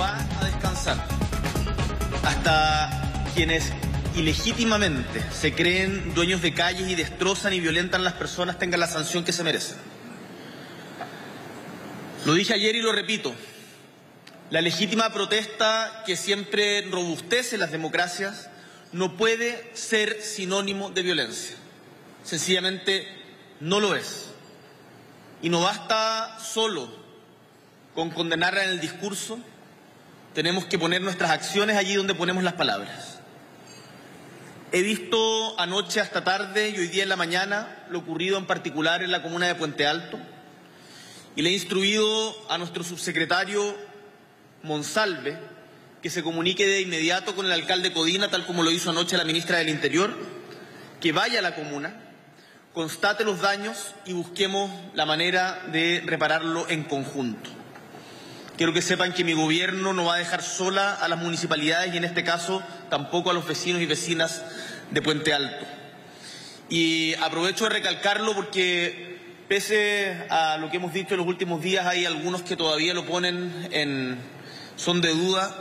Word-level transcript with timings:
va 0.00 0.16
a 0.40 0.44
descansar 0.46 0.96
hasta 2.24 2.90
quienes 3.34 3.70
ilegítimamente 4.16 5.22
se 5.30 5.52
creen 5.52 6.14
dueños 6.14 6.40
de 6.40 6.54
calles 6.54 6.88
y 6.88 6.94
destrozan 6.94 7.52
y 7.52 7.60
violentan 7.60 8.00
a 8.00 8.04
las 8.04 8.14
personas 8.14 8.58
tengan 8.58 8.80
la 8.80 8.86
sanción 8.86 9.24
que 9.24 9.32
se 9.32 9.44
merecen. 9.44 9.76
Lo 12.24 12.32
dije 12.32 12.54
ayer 12.54 12.76
y 12.76 12.80
lo 12.80 12.92
repito. 12.92 13.34
La 14.50 14.62
legítima 14.62 15.12
protesta 15.12 16.02
que 16.06 16.16
siempre 16.16 16.82
robustece 16.90 17.58
las 17.58 17.70
democracias 17.70 18.48
no 18.92 19.18
puede 19.18 19.70
ser 19.74 20.22
sinónimo 20.22 20.90
de 20.90 21.02
violencia. 21.02 21.56
Sencillamente 22.24 23.06
no 23.60 23.80
lo 23.80 23.94
es. 23.94 24.26
Y 25.42 25.50
no 25.50 25.60
basta 25.60 26.38
solo 26.40 26.90
con 27.94 28.10
condenarla 28.10 28.64
en 28.64 28.70
el 28.70 28.80
discurso, 28.80 29.38
tenemos 30.34 30.64
que 30.64 30.78
poner 30.78 31.00
nuestras 31.02 31.30
acciones 31.30 31.76
allí 31.76 31.94
donde 31.94 32.14
ponemos 32.14 32.44
las 32.44 32.54
palabras. 32.54 33.18
He 34.72 34.82
visto 34.82 35.58
anoche 35.58 36.00
hasta 36.00 36.22
tarde 36.22 36.70
y 36.70 36.78
hoy 36.78 36.88
día 36.88 37.02
en 37.02 37.08
la 37.08 37.16
mañana 37.16 37.84
lo 37.90 37.98
ocurrido 37.98 38.38
en 38.38 38.46
particular 38.46 39.02
en 39.02 39.10
la 39.10 39.22
comuna 39.22 39.48
de 39.48 39.56
Puente 39.56 39.86
Alto 39.86 40.18
y 41.34 41.42
le 41.42 41.50
he 41.50 41.52
instruido 41.52 42.36
a 42.48 42.58
nuestro 42.58 42.84
subsecretario 42.84 43.76
Monsalve 44.62 45.38
que 46.02 46.10
se 46.10 46.22
comunique 46.22 46.66
de 46.66 46.82
inmediato 46.82 47.34
con 47.34 47.46
el 47.46 47.52
alcalde 47.52 47.92
Codina, 47.92 48.30
tal 48.30 48.46
como 48.46 48.62
lo 48.62 48.70
hizo 48.70 48.90
anoche 48.90 49.16
la 49.16 49.24
ministra 49.24 49.58
del 49.58 49.68
Interior, 49.68 50.16
que 51.00 51.12
vaya 51.12 51.40
a 51.40 51.42
la 51.42 51.54
comuna, 51.54 51.94
constate 52.72 53.24
los 53.24 53.40
daños 53.40 53.94
y 54.06 54.12
busquemos 54.12 54.70
la 54.94 55.04
manera 55.04 55.62
de 55.72 56.02
repararlo 56.06 56.68
en 56.68 56.84
conjunto. 56.84 57.50
Quiero 58.60 58.74
que 58.74 58.82
sepan 58.82 59.14
que 59.14 59.24
mi 59.24 59.32
gobierno 59.32 59.94
no 59.94 60.04
va 60.04 60.16
a 60.16 60.18
dejar 60.18 60.42
sola 60.42 60.92
a 60.92 61.08
las 61.08 61.18
municipalidades 61.18 61.94
y 61.94 61.96
en 61.96 62.04
este 62.04 62.24
caso 62.24 62.62
tampoco 62.90 63.30
a 63.30 63.32
los 63.32 63.46
vecinos 63.46 63.80
y 63.80 63.86
vecinas 63.86 64.44
de 64.90 65.00
Puente 65.00 65.32
Alto. 65.32 65.64
Y 66.68 67.14
aprovecho 67.22 67.64
de 67.64 67.70
recalcarlo 67.70 68.34
porque 68.34 69.16
pese 69.48 70.26
a 70.28 70.58
lo 70.58 70.70
que 70.70 70.76
hemos 70.76 70.92
dicho 70.92 71.14
en 71.14 71.20
los 71.20 71.26
últimos 71.26 71.62
días 71.62 71.86
hay 71.86 72.04
algunos 72.04 72.42
que 72.42 72.54
todavía 72.54 72.92
lo 72.92 73.06
ponen 73.06 73.70
en 73.70 74.18
son 74.76 75.00
de 75.00 75.14
duda. 75.14 75.56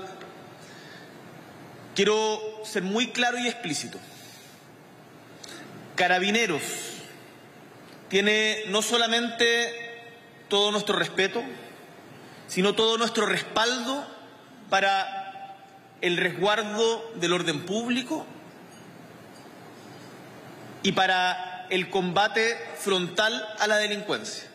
Quiero 1.95 2.41
ser 2.65 2.83
muy 2.83 3.11
claro 3.11 3.39
y 3.39 3.47
explícito. 3.47 3.97
Carabineros 5.95 6.63
tiene 8.09 8.57
no 8.67 8.81
solamente 8.81 9.47
todo 10.49 10.73
nuestro 10.73 10.97
respeto, 10.97 11.41
sino 12.49 12.73
todo 12.73 12.97
nuestro 12.97 13.27
respaldo 13.27 14.05
para 14.69 15.55
el 16.01 16.17
resguardo 16.17 17.11
del 17.15 17.33
orden 17.33 17.65
público 17.65 18.25
y 20.81 20.91
para 20.93 21.67
el 21.69 21.89
combate 21.89 22.57
frontal 22.77 23.47
a 23.59 23.67
la 23.67 23.77
delincuencia. 23.77 24.49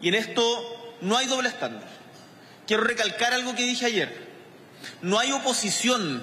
Y 0.00 0.08
en 0.08 0.14
esto 0.14 0.96
no 1.00 1.16
hay 1.16 1.26
doble 1.26 1.48
estándar. 1.48 1.88
Quiero 2.66 2.82
recalcar 2.82 3.32
algo 3.32 3.54
que 3.54 3.64
dije 3.64 3.86
ayer. 3.86 4.24
No 5.00 5.18
hay 5.18 5.30
oposición, 5.30 6.22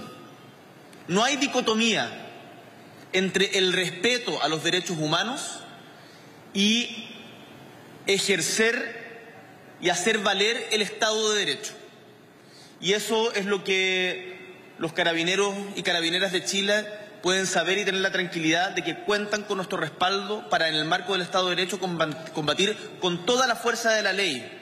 no 1.08 1.24
hay 1.24 1.38
dicotomía 1.38 2.10
entre 3.14 3.58
el 3.58 3.72
respeto 3.74 4.42
a 4.44 4.50
los 4.50 4.64
derechos 4.64 4.98
humanos 4.98 5.60
y 6.54 7.08
ejercer 8.06 9.01
y 9.82 9.90
hacer 9.90 10.20
valer 10.20 10.68
el 10.72 10.82
Estado 10.82 11.34
de 11.34 11.40
Derecho. 11.40 11.74
Y 12.80 12.94
eso 12.94 13.34
es 13.34 13.46
lo 13.46 13.64
que 13.64 14.40
los 14.78 14.94
carabineros 14.94 15.56
y 15.76 15.84
carabineras 15.84 16.32
de 16.32 16.44
Chile 16.44 16.86
pueden 17.22 17.46
saber 17.46 17.78
y 17.78 17.86
tener 17.86 18.02
la 18.02 18.12
tranquilidad 18.12 18.72
de 18.72 18.84
que 18.84 18.96
cuentan 18.96 19.44
con 19.44 19.58
nuestro 19.58 19.78
respaldo 19.78 20.50
para, 20.50 20.68
en 20.68 20.76
el 20.76 20.86
marco 20.86 21.14
del 21.14 21.22
Estado 21.22 21.50
de 21.50 21.56
Derecho, 21.56 21.80
combatir 21.80 22.76
con 23.00 23.26
toda 23.26 23.46
la 23.46 23.56
fuerza 23.56 23.92
de 23.92 24.02
la 24.02 24.14
ley 24.14 24.60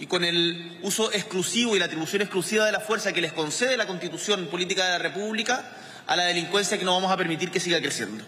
y 0.00 0.06
con 0.06 0.24
el 0.24 0.78
uso 0.82 1.12
exclusivo 1.12 1.76
y 1.76 1.78
la 1.78 1.84
atribución 1.84 2.22
exclusiva 2.22 2.66
de 2.66 2.72
la 2.72 2.80
fuerza 2.80 3.12
que 3.12 3.20
les 3.20 3.32
concede 3.32 3.76
la 3.76 3.86
Constitución 3.86 4.46
Política 4.46 4.84
de 4.84 4.90
la 4.90 4.98
República 4.98 5.72
a 6.06 6.16
la 6.16 6.24
delincuencia 6.24 6.78
que 6.78 6.84
no 6.84 6.94
vamos 6.94 7.12
a 7.12 7.16
permitir 7.16 7.50
que 7.50 7.60
siga 7.60 7.80
creciendo. 7.80 8.24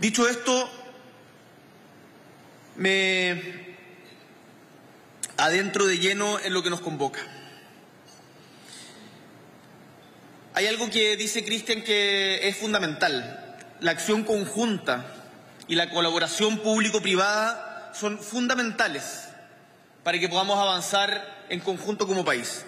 Dicho 0.00 0.26
esto, 0.26 0.68
me 2.76 3.69
adentro 5.40 5.86
de 5.86 5.98
lleno 5.98 6.38
en 6.38 6.52
lo 6.52 6.62
que 6.62 6.70
nos 6.70 6.80
convoca. 6.80 7.20
Hay 10.52 10.66
algo 10.66 10.90
que 10.90 11.16
dice 11.16 11.44
Cristian 11.44 11.82
que 11.82 12.46
es 12.46 12.56
fundamental. 12.56 13.56
La 13.80 13.92
acción 13.92 14.24
conjunta 14.24 15.06
y 15.66 15.76
la 15.76 15.88
colaboración 15.88 16.58
público-privada 16.58 17.92
son 17.94 18.18
fundamentales 18.18 19.28
para 20.02 20.18
que 20.18 20.28
podamos 20.28 20.58
avanzar 20.58 21.46
en 21.48 21.60
conjunto 21.60 22.06
como 22.06 22.24
país. 22.24 22.64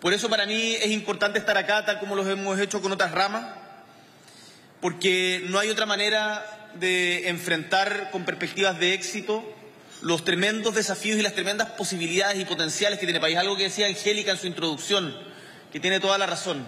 Por 0.00 0.12
eso 0.12 0.28
para 0.28 0.46
mí 0.46 0.74
es 0.74 0.90
importante 0.90 1.38
estar 1.38 1.56
acá, 1.56 1.84
tal 1.84 2.00
como 2.00 2.16
lo 2.16 2.28
hemos 2.28 2.58
hecho 2.58 2.82
con 2.82 2.90
otras 2.90 3.12
ramas, 3.12 3.46
porque 4.80 5.44
no 5.48 5.58
hay 5.58 5.70
otra 5.70 5.86
manera 5.86 6.44
de 6.74 7.28
enfrentar 7.28 8.10
con 8.10 8.24
perspectivas 8.24 8.78
de 8.78 8.94
éxito 8.94 9.44
los 10.00 10.24
tremendos 10.24 10.74
desafíos 10.74 11.18
y 11.18 11.22
las 11.22 11.34
tremendas 11.34 11.70
posibilidades 11.70 12.38
y 12.38 12.44
potenciales 12.44 12.98
que 12.98 13.06
tiene 13.06 13.18
el 13.18 13.22
país. 13.22 13.36
Algo 13.36 13.56
que 13.56 13.64
decía 13.64 13.86
Angélica 13.86 14.30
en 14.30 14.38
su 14.38 14.46
introducción, 14.46 15.16
que 15.72 15.80
tiene 15.80 16.00
toda 16.00 16.18
la 16.18 16.26
razón. 16.26 16.66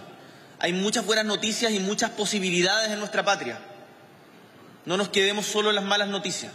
Hay 0.59 0.73
muchas 0.73 1.07
buenas 1.07 1.25
noticias 1.25 1.73
y 1.73 1.79
muchas 1.79 2.11
posibilidades 2.11 2.91
en 2.91 2.99
nuestra 2.99 3.25
patria. 3.25 3.59
No 4.85 4.97
nos 4.97 5.09
quedemos 5.09 5.47
solo 5.47 5.71
en 5.71 5.77
las 5.77 5.85
malas 5.85 6.09
noticias. 6.09 6.53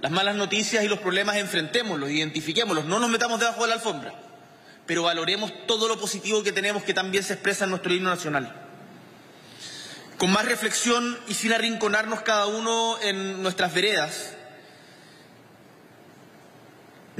Las 0.00 0.12
malas 0.12 0.36
noticias 0.36 0.82
y 0.82 0.88
los 0.88 1.00
problemas 1.00 1.36
enfrentémoslos, 1.36 2.10
identifiquémoslos, 2.10 2.86
no 2.86 2.98
nos 2.98 3.10
metamos 3.10 3.38
debajo 3.38 3.62
de 3.62 3.68
la 3.68 3.74
alfombra, 3.74 4.14
pero 4.86 5.02
valoremos 5.02 5.52
todo 5.66 5.88
lo 5.88 6.00
positivo 6.00 6.42
que 6.42 6.52
tenemos 6.52 6.82
que 6.82 6.94
también 6.94 7.22
se 7.22 7.34
expresa 7.34 7.64
en 7.64 7.70
nuestro 7.70 7.92
himno 7.92 8.08
nacional. 8.08 8.66
Con 10.16 10.30
más 10.30 10.46
reflexión 10.46 11.18
y 11.28 11.34
sin 11.34 11.52
arrinconarnos 11.52 12.22
cada 12.22 12.46
uno 12.46 12.98
en 13.02 13.42
nuestras 13.42 13.74
veredas, 13.74 14.34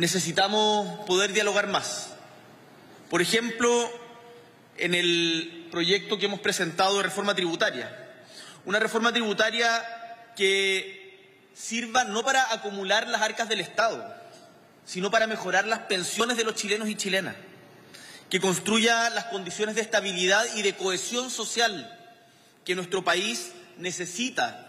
necesitamos 0.00 1.05
poder 1.06 1.33
dialogar 1.33 1.69
más. 1.69 2.09
Por 3.11 3.21
ejemplo, 3.21 3.91
en 4.78 4.94
el 4.94 5.69
proyecto 5.71 6.19
que 6.19 6.25
hemos 6.25 6.41
presentado 6.41 6.97
de 6.97 7.03
reforma 7.03 7.34
tributaria. 7.34 7.94
Una 8.65 8.78
reforma 8.78 9.12
tributaria 9.12 9.84
que 10.37 11.49
sirva 11.55 12.05
no 12.05 12.25
para 12.25 12.50
acumular 12.53 13.09
las 13.09 13.21
arcas 13.21 13.49
del 13.49 13.60
Estado, 13.60 14.15
sino 14.87 15.10
para 15.10 15.27
mejorar 15.27 15.66
las 15.66 15.81
pensiones 15.81 16.39
de 16.39 16.44
los 16.44 16.55
chilenos 16.55 16.89
y 16.89 16.94
chilenas, 16.94 17.37
que 18.31 18.41
construya 18.41 19.10
las 19.10 19.27
condiciones 19.27 19.75
de 19.75 19.83
estabilidad 19.83 20.47
y 20.56 20.62
de 20.62 20.75
cohesión 20.75 21.31
social 21.31 21.99
que 22.65 22.75
nuestro 22.75 23.05
país 23.05 23.53
necesita 23.77 24.66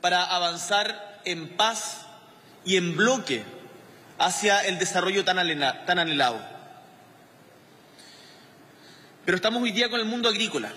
para 0.00 0.24
avanzar 0.24 1.20
en 1.24 1.56
paz 1.56 2.06
y 2.64 2.76
en 2.76 2.96
bloque 2.96 3.44
hacia 4.18 4.60
el 4.60 4.78
desarrollo 4.78 5.24
tan, 5.24 5.38
anhelado. 5.38 6.40
Pero 9.24 9.36
estamos 9.36 9.62
hoy 9.62 9.72
día 9.72 9.88
con 9.88 10.00
el 10.00 10.06
mundo 10.06 10.28
agrícola 10.28 10.72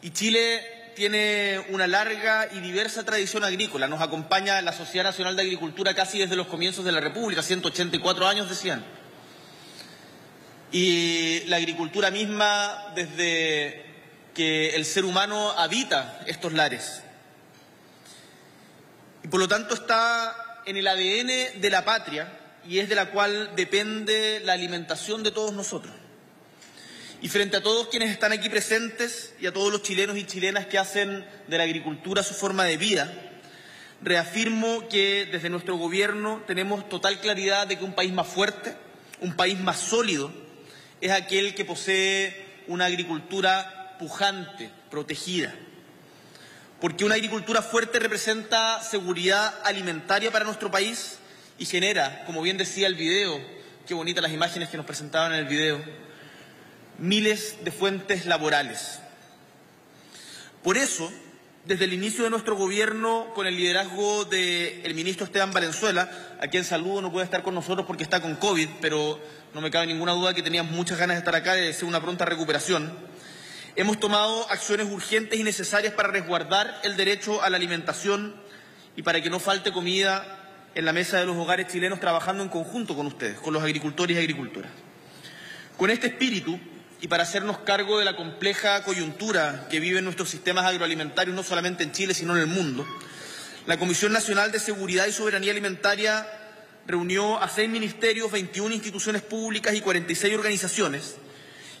y 0.00 0.10
Chile 0.10 0.92
tiene 0.96 1.64
una 1.68 1.86
larga 1.86 2.48
y 2.52 2.60
diversa 2.60 3.04
tradición 3.04 3.44
agrícola. 3.44 3.86
Nos 3.86 4.00
acompaña 4.00 4.60
la 4.62 4.72
Sociedad 4.72 5.04
Nacional 5.04 5.36
de 5.36 5.42
Agricultura 5.42 5.94
casi 5.94 6.18
desde 6.18 6.36
los 6.36 6.48
comienzos 6.48 6.84
de 6.84 6.92
la 6.92 7.00
República, 7.00 7.42
184 7.42 8.26
años 8.26 8.48
decían. 8.48 8.84
Y 10.72 11.44
la 11.46 11.56
agricultura 11.56 12.10
misma 12.10 12.92
desde 12.94 13.86
que 14.34 14.74
el 14.74 14.84
ser 14.84 15.04
humano 15.04 15.50
habita 15.50 16.20
estos 16.26 16.52
lares. 16.52 17.02
Y 19.22 19.28
por 19.28 19.40
lo 19.40 19.48
tanto 19.48 19.74
está 19.74 20.47
en 20.68 20.76
el 20.76 20.86
ADN 20.86 21.60
de 21.62 21.70
la 21.70 21.82
patria 21.82 22.30
y 22.68 22.78
es 22.78 22.90
de 22.90 22.94
la 22.94 23.10
cual 23.10 23.52
depende 23.56 24.40
la 24.44 24.52
alimentación 24.52 25.22
de 25.22 25.30
todos 25.30 25.54
nosotros. 25.54 25.94
Y 27.22 27.28
frente 27.28 27.56
a 27.56 27.62
todos 27.62 27.88
quienes 27.88 28.10
están 28.10 28.32
aquí 28.32 28.50
presentes 28.50 29.32
y 29.40 29.46
a 29.46 29.52
todos 29.52 29.72
los 29.72 29.82
chilenos 29.82 30.18
y 30.18 30.26
chilenas 30.26 30.66
que 30.66 30.76
hacen 30.76 31.24
de 31.46 31.56
la 31.56 31.64
agricultura 31.64 32.22
su 32.22 32.34
forma 32.34 32.64
de 32.64 32.76
vida, 32.76 33.10
reafirmo 34.02 34.88
que 34.88 35.26
desde 35.32 35.48
nuestro 35.48 35.76
gobierno 35.78 36.42
tenemos 36.46 36.86
total 36.90 37.18
claridad 37.18 37.66
de 37.66 37.78
que 37.78 37.84
un 37.84 37.94
país 37.94 38.12
más 38.12 38.28
fuerte, 38.28 38.76
un 39.20 39.34
país 39.34 39.58
más 39.58 39.78
sólido, 39.78 40.30
es 41.00 41.12
aquel 41.12 41.54
que 41.54 41.64
posee 41.64 42.62
una 42.66 42.84
agricultura 42.84 43.96
pujante, 43.98 44.70
protegida 44.90 45.54
porque 46.80 47.04
una 47.04 47.16
agricultura 47.16 47.62
fuerte 47.62 47.98
representa 47.98 48.82
seguridad 48.82 49.54
alimentaria 49.64 50.30
para 50.30 50.44
nuestro 50.44 50.70
país 50.70 51.18
y 51.58 51.66
genera, 51.66 52.24
como 52.24 52.40
bien 52.42 52.56
decía 52.56 52.86
el 52.86 52.94
video, 52.94 53.40
qué 53.86 53.94
bonitas 53.94 54.22
las 54.22 54.32
imágenes 54.32 54.68
que 54.68 54.76
nos 54.76 54.86
presentaban 54.86 55.32
en 55.32 55.40
el 55.40 55.46
video, 55.46 55.80
miles 56.98 57.56
de 57.64 57.72
fuentes 57.72 58.26
laborales. 58.26 59.00
Por 60.62 60.76
eso, 60.76 61.10
desde 61.64 61.84
el 61.84 61.92
inicio 61.92 62.22
de 62.22 62.30
nuestro 62.30 62.54
gobierno, 62.54 63.32
con 63.34 63.46
el 63.46 63.56
liderazgo 63.56 64.24
del 64.24 64.94
ministro 64.94 65.24
Esteban 65.24 65.52
Valenzuela, 65.52 66.10
a 66.40 66.46
quien 66.46 66.64
saludo, 66.64 67.02
no 67.02 67.10
puede 67.10 67.24
estar 67.24 67.42
con 67.42 67.54
nosotros 67.54 67.86
porque 67.86 68.04
está 68.04 68.20
con 68.20 68.36
COVID, 68.36 68.68
pero 68.80 69.20
no 69.52 69.60
me 69.60 69.70
cabe 69.70 69.88
ninguna 69.88 70.12
duda 70.12 70.34
que 70.34 70.42
teníamos 70.42 70.72
muchas 70.72 70.98
ganas 70.98 71.16
de 71.16 71.18
estar 71.18 71.34
acá 71.34 71.58
y 71.58 71.62
de 71.62 71.70
hacer 71.70 71.86
una 71.86 72.00
pronta 72.00 72.24
recuperación. 72.24 72.92
Hemos 73.78 74.00
tomado 74.00 74.50
acciones 74.50 74.88
urgentes 74.90 75.38
y 75.38 75.44
necesarias 75.44 75.94
para 75.94 76.08
resguardar 76.08 76.80
el 76.82 76.96
derecho 76.96 77.44
a 77.44 77.48
la 77.48 77.58
alimentación 77.58 78.34
y 78.96 79.02
para 79.02 79.22
que 79.22 79.30
no 79.30 79.38
falte 79.38 79.70
comida 79.70 80.26
en 80.74 80.84
la 80.84 80.92
mesa 80.92 81.20
de 81.20 81.26
los 81.26 81.36
hogares 81.36 81.68
chilenos 81.68 82.00
trabajando 82.00 82.42
en 82.42 82.48
conjunto 82.48 82.96
con 82.96 83.06
ustedes, 83.06 83.38
con 83.38 83.54
los 83.54 83.62
agricultores 83.62 84.16
y 84.16 84.18
agricultoras. 84.18 84.72
Con 85.76 85.90
este 85.90 86.08
espíritu, 86.08 86.58
y 87.00 87.06
para 87.06 87.22
hacernos 87.22 87.58
cargo 87.58 88.00
de 88.00 88.04
la 88.04 88.16
compleja 88.16 88.82
coyuntura 88.82 89.68
que 89.70 89.78
viven 89.78 90.02
nuestros 90.02 90.28
sistemas 90.28 90.66
agroalimentarios, 90.66 91.36
no 91.36 91.44
solamente 91.44 91.84
en 91.84 91.92
Chile, 91.92 92.14
sino 92.14 92.34
en 92.34 92.40
el 92.40 92.48
mundo, 92.48 92.84
la 93.66 93.78
Comisión 93.78 94.12
Nacional 94.12 94.50
de 94.50 94.58
Seguridad 94.58 95.06
y 95.06 95.12
Soberanía 95.12 95.52
Alimentaria 95.52 96.26
reunió 96.84 97.40
a 97.40 97.48
seis 97.48 97.70
ministerios, 97.70 98.32
21 98.32 98.74
instituciones 98.74 99.22
públicas 99.22 99.72
y 99.72 99.80
46 99.82 100.34
organizaciones, 100.34 101.14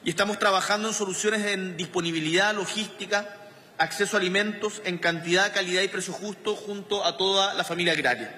y 0.08 0.12
estamos 0.12 0.38
trabajando 0.38 0.88
en 0.88 0.94
soluciones 0.94 1.44
en 1.44 1.76
disponibilidad, 1.76 2.54
logística, 2.54 3.28
acceso 3.76 4.16
a 4.16 4.20
alimentos 4.20 4.80
en 4.86 4.96
cantidad, 4.96 5.52
calidad 5.52 5.82
y 5.82 5.88
precio 5.88 6.14
justo 6.14 6.56
junto 6.56 7.04
a 7.04 7.18
toda 7.18 7.52
la 7.52 7.62
familia 7.62 7.92
agraria. 7.92 8.34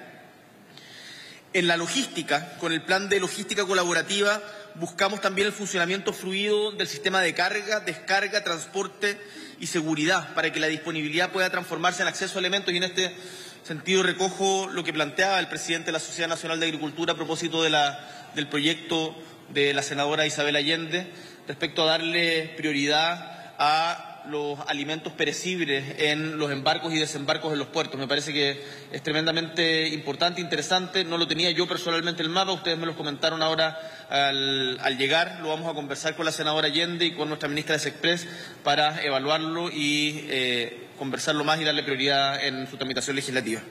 En 1.53 1.67
la 1.67 1.77
logística, 1.77 2.57
con 2.57 2.73
el 2.73 2.81
plan 2.81 3.07
de 3.07 3.21
logística 3.21 3.63
colaborativa, 3.65 4.41
buscamos 4.75 5.21
también 5.21 5.47
el 5.47 5.53
funcionamiento 5.53 6.11
fluido 6.11 6.73
del 6.73 6.89
sistema 6.89 7.21
de 7.21 7.33
carga, 7.33 7.79
descarga, 7.79 8.43
transporte 8.43 9.17
y 9.61 9.67
seguridad 9.67 10.33
para 10.33 10.51
que 10.51 10.59
la 10.59 10.67
disponibilidad 10.67 11.31
pueda 11.31 11.51
transformarse 11.51 12.01
en 12.01 12.09
acceso 12.09 12.37
a 12.37 12.39
elementos 12.39 12.73
y 12.73 12.77
en 12.77 12.83
este 12.83 13.15
sentido 13.63 14.03
recojo 14.03 14.67
lo 14.67 14.83
que 14.83 14.91
planteaba 14.91 15.39
el 15.39 15.47
presidente 15.47 15.85
de 15.85 15.93
la 15.93 15.99
Sociedad 16.01 16.27
Nacional 16.27 16.59
de 16.59 16.65
Agricultura 16.65 17.13
a 17.13 17.15
propósito 17.15 17.63
del 17.63 18.47
proyecto 18.49 19.15
de 19.53 19.73
la 19.73 19.83
senadora 19.83 20.25
Isabel 20.25 20.57
Allende 20.57 21.30
respecto 21.47 21.83
a 21.83 21.85
darle 21.85 22.53
prioridad 22.57 23.53
a 23.57 24.11
los 24.27 24.59
alimentos 24.67 25.13
perecibles 25.13 25.95
en 25.97 26.37
los 26.37 26.51
embarcos 26.51 26.93
y 26.93 26.99
desembarcos 26.99 27.53
en 27.53 27.59
los 27.59 27.67
puertos. 27.67 27.99
Me 27.99 28.07
parece 28.07 28.33
que 28.33 28.61
es 28.91 29.03
tremendamente 29.03 29.87
importante, 29.89 30.41
interesante. 30.41 31.03
No 31.03 31.17
lo 31.17 31.27
tenía 31.27 31.51
yo 31.51 31.67
personalmente 31.67 32.21
el 32.21 32.29
mapa, 32.29 32.51
ustedes 32.51 32.77
me 32.77 32.85
lo 32.85 32.95
comentaron 32.95 33.41
ahora 33.41 33.77
al, 34.09 34.97
llegar. 34.97 35.39
Lo 35.41 35.49
vamos 35.49 35.69
a 35.69 35.73
conversar 35.73 36.15
con 36.15 36.25
la 36.25 36.31
senadora 36.31 36.67
Allende 36.67 37.05
y 37.05 37.11
con 37.13 37.27
nuestra 37.27 37.49
ministra 37.49 37.73
de 37.73 37.79
Sexpress 37.79 38.27
para 38.63 39.03
evaluarlo 39.03 39.69
y 39.71 40.25
eh, 40.29 40.87
conversarlo 40.97 41.43
más 41.43 41.59
y 41.59 41.63
darle 41.63 41.83
prioridad 41.83 42.43
en 42.43 42.69
su 42.69 42.77
tramitación 42.77 43.15
legislativa. 43.15 43.61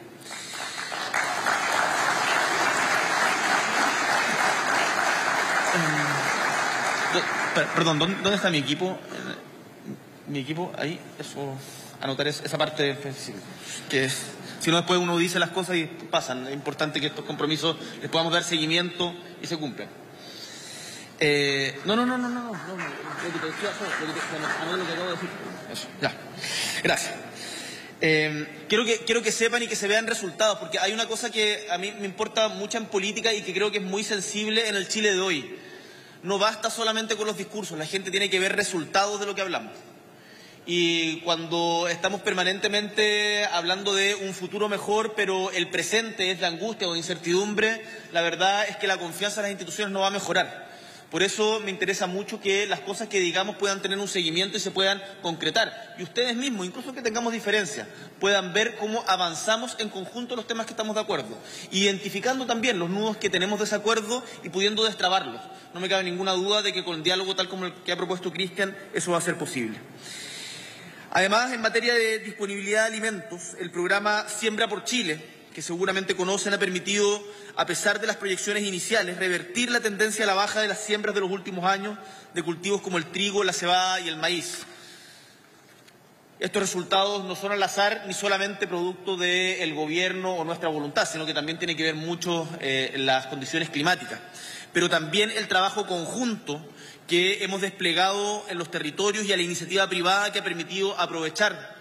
Eh, 7.12 7.39
perdón, 7.54 7.98
¿dónde 7.98 8.34
está 8.34 8.50
mi 8.50 8.58
equipo? 8.58 8.98
mi 10.30 10.38
equipo 10.38 10.72
ahí, 10.78 10.98
eso, 11.18 11.56
anotar 12.00 12.28
esa 12.28 12.56
parte 12.56 12.96
que 13.88 14.08
si 14.08 14.70
no 14.70 14.76
después 14.76 15.00
uno 15.00 15.18
dice 15.18 15.38
las 15.38 15.50
cosas 15.50 15.76
y 15.76 15.84
pasan. 15.84 16.46
Es 16.46 16.54
importante 16.54 17.00
que 17.00 17.08
estos 17.08 17.24
compromisos 17.24 17.76
les 18.00 18.10
podamos 18.10 18.32
dar 18.32 18.44
seguimiento 18.44 19.14
y 19.42 19.46
se 19.46 19.56
cumplan. 19.56 19.88
Eh, 21.18 21.78
no, 21.84 21.96
no, 21.96 22.06
no, 22.06 22.16
no, 22.16 22.28
no, 22.28 22.44
no, 22.44 22.52
lo 22.52 23.32
que 23.32 23.38
te 23.38 23.46
decía, 23.46 23.70
lo 24.70 24.86
que 24.86 24.92
acabo 24.92 25.06
de 25.06 25.12
decir. 25.12 25.28
Eso, 25.72 25.88
ya. 26.00 26.14
Gracias. 26.82 27.14
Eh, 28.02 28.64
quiero, 28.68 28.86
que, 28.86 28.98
quiero 29.04 29.22
que 29.22 29.30
sepan 29.30 29.62
y 29.62 29.66
que 29.66 29.76
se 29.76 29.88
vean 29.88 30.06
resultados, 30.06 30.58
porque 30.58 30.78
hay 30.78 30.92
una 30.92 31.06
cosa 31.06 31.30
que 31.30 31.66
a 31.70 31.76
mí 31.76 31.92
me 31.98 32.06
importa 32.06 32.48
mucho 32.48 32.78
en 32.78 32.86
política 32.86 33.34
y 33.34 33.42
que 33.42 33.52
creo 33.52 33.70
que 33.70 33.78
es 33.78 33.84
muy 33.84 34.04
sensible 34.04 34.68
en 34.68 34.76
el 34.76 34.88
Chile 34.88 35.12
de 35.12 35.20
hoy. 35.20 35.58
No 36.22 36.38
basta 36.38 36.70
solamente 36.70 37.16
con 37.16 37.26
los 37.26 37.36
discursos, 37.36 37.78
la 37.78 37.86
gente 37.86 38.10
tiene 38.10 38.28
que 38.28 38.38
ver 38.38 38.54
resultados 38.54 39.20
de 39.20 39.26
lo 39.26 39.34
que 39.34 39.42
hablamos 39.42 39.72
y 40.66 41.20
cuando 41.22 41.88
estamos 41.88 42.20
permanentemente 42.20 43.44
hablando 43.46 43.94
de 43.94 44.14
un 44.14 44.32
futuro 44.32 44.68
mejor, 44.68 45.14
pero 45.16 45.50
el 45.50 45.68
presente 45.68 46.30
es 46.30 46.38
de 46.38 46.46
angustia 46.46 46.88
o 46.88 46.94
incertidumbre, 46.94 47.82
la 48.12 48.20
verdad 48.20 48.68
es 48.68 48.76
que 48.76 48.86
la 48.86 48.98
confianza 48.98 49.40
en 49.40 49.44
las 49.44 49.50
instituciones 49.50 49.92
no 49.92 50.00
va 50.00 50.08
a 50.08 50.10
mejorar. 50.10 50.69
Por 51.10 51.24
eso 51.24 51.58
me 51.64 51.72
interesa 51.72 52.06
mucho 52.06 52.40
que 52.40 52.66
las 52.66 52.80
cosas 52.80 53.08
que 53.08 53.18
digamos 53.18 53.56
puedan 53.56 53.82
tener 53.82 53.98
un 53.98 54.06
seguimiento 54.06 54.56
y 54.56 54.60
se 54.60 54.70
puedan 54.70 55.02
concretar. 55.22 55.96
Y 55.98 56.04
ustedes 56.04 56.36
mismos, 56.36 56.66
incluso 56.66 56.92
que 56.92 57.02
tengamos 57.02 57.32
diferencias, 57.32 57.88
puedan 58.20 58.52
ver 58.52 58.76
cómo 58.76 59.02
avanzamos 59.08 59.74
en 59.80 59.88
conjunto 59.88 60.36
los 60.36 60.46
temas 60.46 60.66
que 60.66 60.72
estamos 60.72 60.94
de 60.94 61.00
acuerdo. 61.00 61.36
Identificando 61.72 62.46
también 62.46 62.78
los 62.78 62.90
nudos 62.90 63.16
que 63.16 63.28
tenemos 63.28 63.58
desacuerdo 63.58 64.22
y 64.44 64.50
pudiendo 64.50 64.84
destrabarlos. 64.84 65.40
No 65.74 65.80
me 65.80 65.88
cabe 65.88 66.04
ninguna 66.04 66.32
duda 66.32 66.62
de 66.62 66.72
que 66.72 66.84
con 66.84 66.94
el 66.94 67.02
diálogo 67.02 67.34
tal 67.34 67.48
como 67.48 67.66
el 67.66 67.74
que 67.74 67.90
ha 67.90 67.96
propuesto 67.96 68.32
Cristian, 68.32 68.76
eso 68.94 69.10
va 69.10 69.18
a 69.18 69.22
ser 69.22 69.36
posible. 69.36 69.80
Además, 71.10 71.52
en 71.52 71.60
materia 71.60 71.92
de 71.92 72.20
disponibilidad 72.20 72.82
de 72.82 72.86
alimentos, 72.86 73.56
el 73.58 73.72
programa 73.72 74.28
Siembra 74.28 74.68
por 74.68 74.84
Chile, 74.84 75.39
que 75.54 75.62
seguramente 75.62 76.14
conocen, 76.14 76.54
ha 76.54 76.58
permitido, 76.58 77.22
a 77.56 77.66
pesar 77.66 78.00
de 78.00 78.06
las 78.06 78.16
proyecciones 78.16 78.62
iniciales, 78.62 79.18
revertir 79.18 79.70
la 79.70 79.80
tendencia 79.80 80.24
a 80.24 80.26
la 80.26 80.34
baja 80.34 80.60
de 80.60 80.68
las 80.68 80.80
siembras 80.80 81.14
de 81.14 81.20
los 81.20 81.30
últimos 81.30 81.64
años 81.64 81.98
de 82.34 82.42
cultivos 82.42 82.80
como 82.80 82.98
el 82.98 83.06
trigo, 83.06 83.42
la 83.42 83.52
cebada 83.52 84.00
y 84.00 84.08
el 84.08 84.16
maíz. 84.16 84.64
Estos 86.38 86.62
resultados 86.62 87.24
no 87.24 87.36
son 87.36 87.52
al 87.52 87.62
azar 87.62 88.04
ni 88.06 88.14
solamente 88.14 88.66
producto 88.66 89.16
del 89.16 89.74
gobierno 89.74 90.36
o 90.36 90.44
nuestra 90.44 90.70
voluntad, 90.70 91.06
sino 91.06 91.26
que 91.26 91.34
también 91.34 91.58
tiene 91.58 91.76
que 91.76 91.82
ver 91.82 91.96
mucho 91.96 92.48
eh, 92.60 92.94
las 92.96 93.26
condiciones 93.26 93.68
climáticas, 93.68 94.18
pero 94.72 94.88
también 94.88 95.30
el 95.30 95.48
trabajo 95.48 95.86
conjunto 95.86 96.64
que 97.06 97.44
hemos 97.44 97.60
desplegado 97.60 98.44
en 98.48 98.56
los 98.56 98.70
territorios 98.70 99.26
y 99.26 99.32
a 99.32 99.36
la 99.36 99.42
iniciativa 99.42 99.86
privada 99.88 100.32
que 100.32 100.38
ha 100.38 100.44
permitido 100.44 100.98
aprovechar 100.98 101.79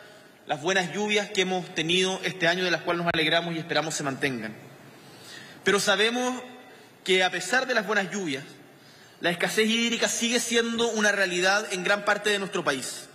las 0.49 0.63
buenas 0.63 0.91
lluvias 0.91 1.29
que 1.29 1.41
hemos 1.41 1.75
tenido 1.75 2.19
este 2.23 2.47
año, 2.47 2.65
de 2.65 2.71
las 2.71 2.81
cuales 2.81 3.03
nos 3.03 3.13
alegramos 3.13 3.53
y 3.53 3.59
esperamos 3.59 3.93
se 3.93 4.01
mantengan. 4.01 4.55
Pero 5.63 5.79
sabemos 5.79 6.41
que 7.03 7.23
a 7.23 7.29
pesar 7.29 7.67
de 7.67 7.75
las 7.75 7.85
buenas 7.85 8.09
lluvias, 8.09 8.43
la 9.21 9.29
escasez 9.29 9.69
hídrica 9.69 10.07
sigue 10.07 10.39
siendo 10.39 10.89
una 10.89 11.11
realidad 11.11 11.71
en 11.71 11.83
gran 11.83 12.03
parte 12.03 12.31
de 12.31 12.39
nuestro 12.39 12.63
país. 12.63 13.09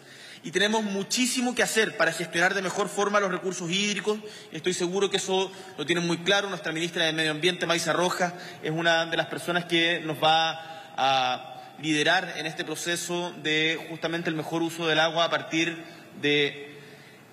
Y 0.44 0.52
tenemos 0.52 0.84
muchísimo 0.84 1.56
que 1.56 1.64
hacer 1.64 1.96
para 1.96 2.12
gestionar 2.12 2.54
de 2.54 2.62
mejor 2.62 2.88
forma 2.88 3.18
los 3.18 3.32
recursos 3.32 3.68
hídricos. 3.68 4.20
Estoy 4.52 4.72
seguro 4.72 5.10
que 5.10 5.16
eso 5.16 5.50
lo 5.76 5.84
tienen 5.84 6.06
muy 6.06 6.18
claro. 6.18 6.48
Nuestra 6.48 6.70
ministra 6.70 7.04
de 7.04 7.12
Medio 7.12 7.32
Ambiente, 7.32 7.66
Maisa 7.66 7.92
Rojas, 7.92 8.32
es 8.62 8.70
una 8.70 9.06
de 9.06 9.16
las 9.16 9.26
personas 9.26 9.64
que 9.64 9.98
nos 10.04 10.22
va 10.22 10.52
a 10.96 11.72
liderar 11.82 12.34
en 12.36 12.46
este 12.46 12.64
proceso 12.64 13.34
de 13.42 13.88
justamente 13.90 14.30
el 14.30 14.36
mejor 14.36 14.62
uso 14.62 14.86
del 14.86 15.00
agua 15.00 15.24
a 15.24 15.30
partir 15.30 15.82
de 16.22 16.73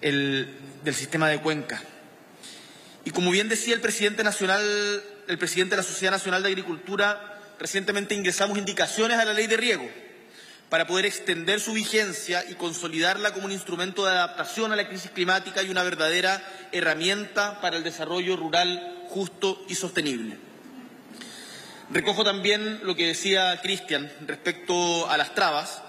del 0.01 0.95
sistema 0.95 1.29
de 1.29 1.39
cuenca. 1.39 1.81
Y 3.05 3.11
como 3.11 3.31
bien 3.31 3.49
decía 3.49 3.73
el 3.73 3.81
presidente 3.81 4.23
nacional, 4.23 4.61
el 5.27 5.37
presidente 5.37 5.75
de 5.75 5.81
la 5.81 5.87
Sociedad 5.87 6.11
Nacional 6.11 6.43
de 6.43 6.49
Agricultura, 6.49 7.39
recientemente 7.59 8.15
ingresamos 8.15 8.57
indicaciones 8.57 9.17
a 9.17 9.25
la 9.25 9.33
ley 9.33 9.47
de 9.47 9.57
riego 9.57 9.89
para 10.69 10.87
poder 10.87 11.05
extender 11.05 11.59
su 11.59 11.73
vigencia 11.73 12.45
y 12.49 12.55
consolidarla 12.55 13.33
como 13.33 13.45
un 13.45 13.51
instrumento 13.51 14.05
de 14.05 14.11
adaptación 14.11 14.71
a 14.71 14.75
la 14.75 14.87
crisis 14.87 15.11
climática 15.11 15.61
y 15.61 15.69
una 15.69 15.83
verdadera 15.83 16.41
herramienta 16.71 17.59
para 17.59 17.77
el 17.77 17.83
desarrollo 17.83 18.37
rural 18.37 19.05
justo 19.09 19.65
y 19.67 19.75
sostenible. 19.75 20.37
Recojo 21.89 22.23
también 22.23 22.79
lo 22.83 22.95
que 22.95 23.07
decía 23.07 23.59
Cristian 23.61 24.09
respecto 24.25 25.09
a 25.09 25.17
las 25.17 25.35
trabas, 25.35 25.81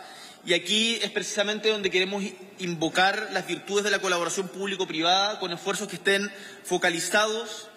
y 0.44 0.54
aquí 0.54 0.98
es 1.02 1.10
precisamente 1.10 1.68
donde 1.68 1.90
queremos 1.90 2.24
invocar 2.58 3.28
las 3.32 3.46
virtudes 3.46 3.84
de 3.84 3.90
la 3.90 4.00
colaboración 4.00 4.48
público-privada 4.48 5.38
con 5.38 5.52
esfuerzos 5.52 5.88
que 5.88 5.96
estén 5.96 6.32
focalizados 6.64 7.68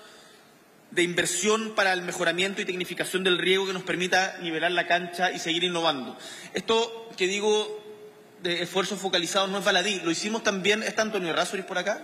de 0.92 1.04
inversión 1.04 1.76
para 1.76 1.94
el 1.94 2.02
mejoramiento 2.02 2.62
y 2.62 2.66
tecnificación 2.66 3.24
del 3.24 3.38
riego 3.38 3.68
que 3.68 3.74
nos 3.74 3.84
permita 3.84 4.38
nivelar 4.42 4.72
la 4.72 4.88
cancha 4.88 5.32
y 5.32 5.40
seguir 5.40 5.64
innovando. 5.64 6.18
Esto 6.54 7.10
que 7.18 7.28
digo 7.28 7.84
de 8.42 8.64
esfuerzos 8.64 9.00
focalizados 9.00 9.50
no 9.50 9.60
es 9.60 9.66
baladí, 9.66 10.00
lo 10.04 10.12
hicimos 10.12 10.44
también, 10.44 10.84
¿está 10.84 11.02
Antonio 11.02 11.34
Razzoris 11.34 11.66
por 11.66 11.78
acá? 11.78 12.02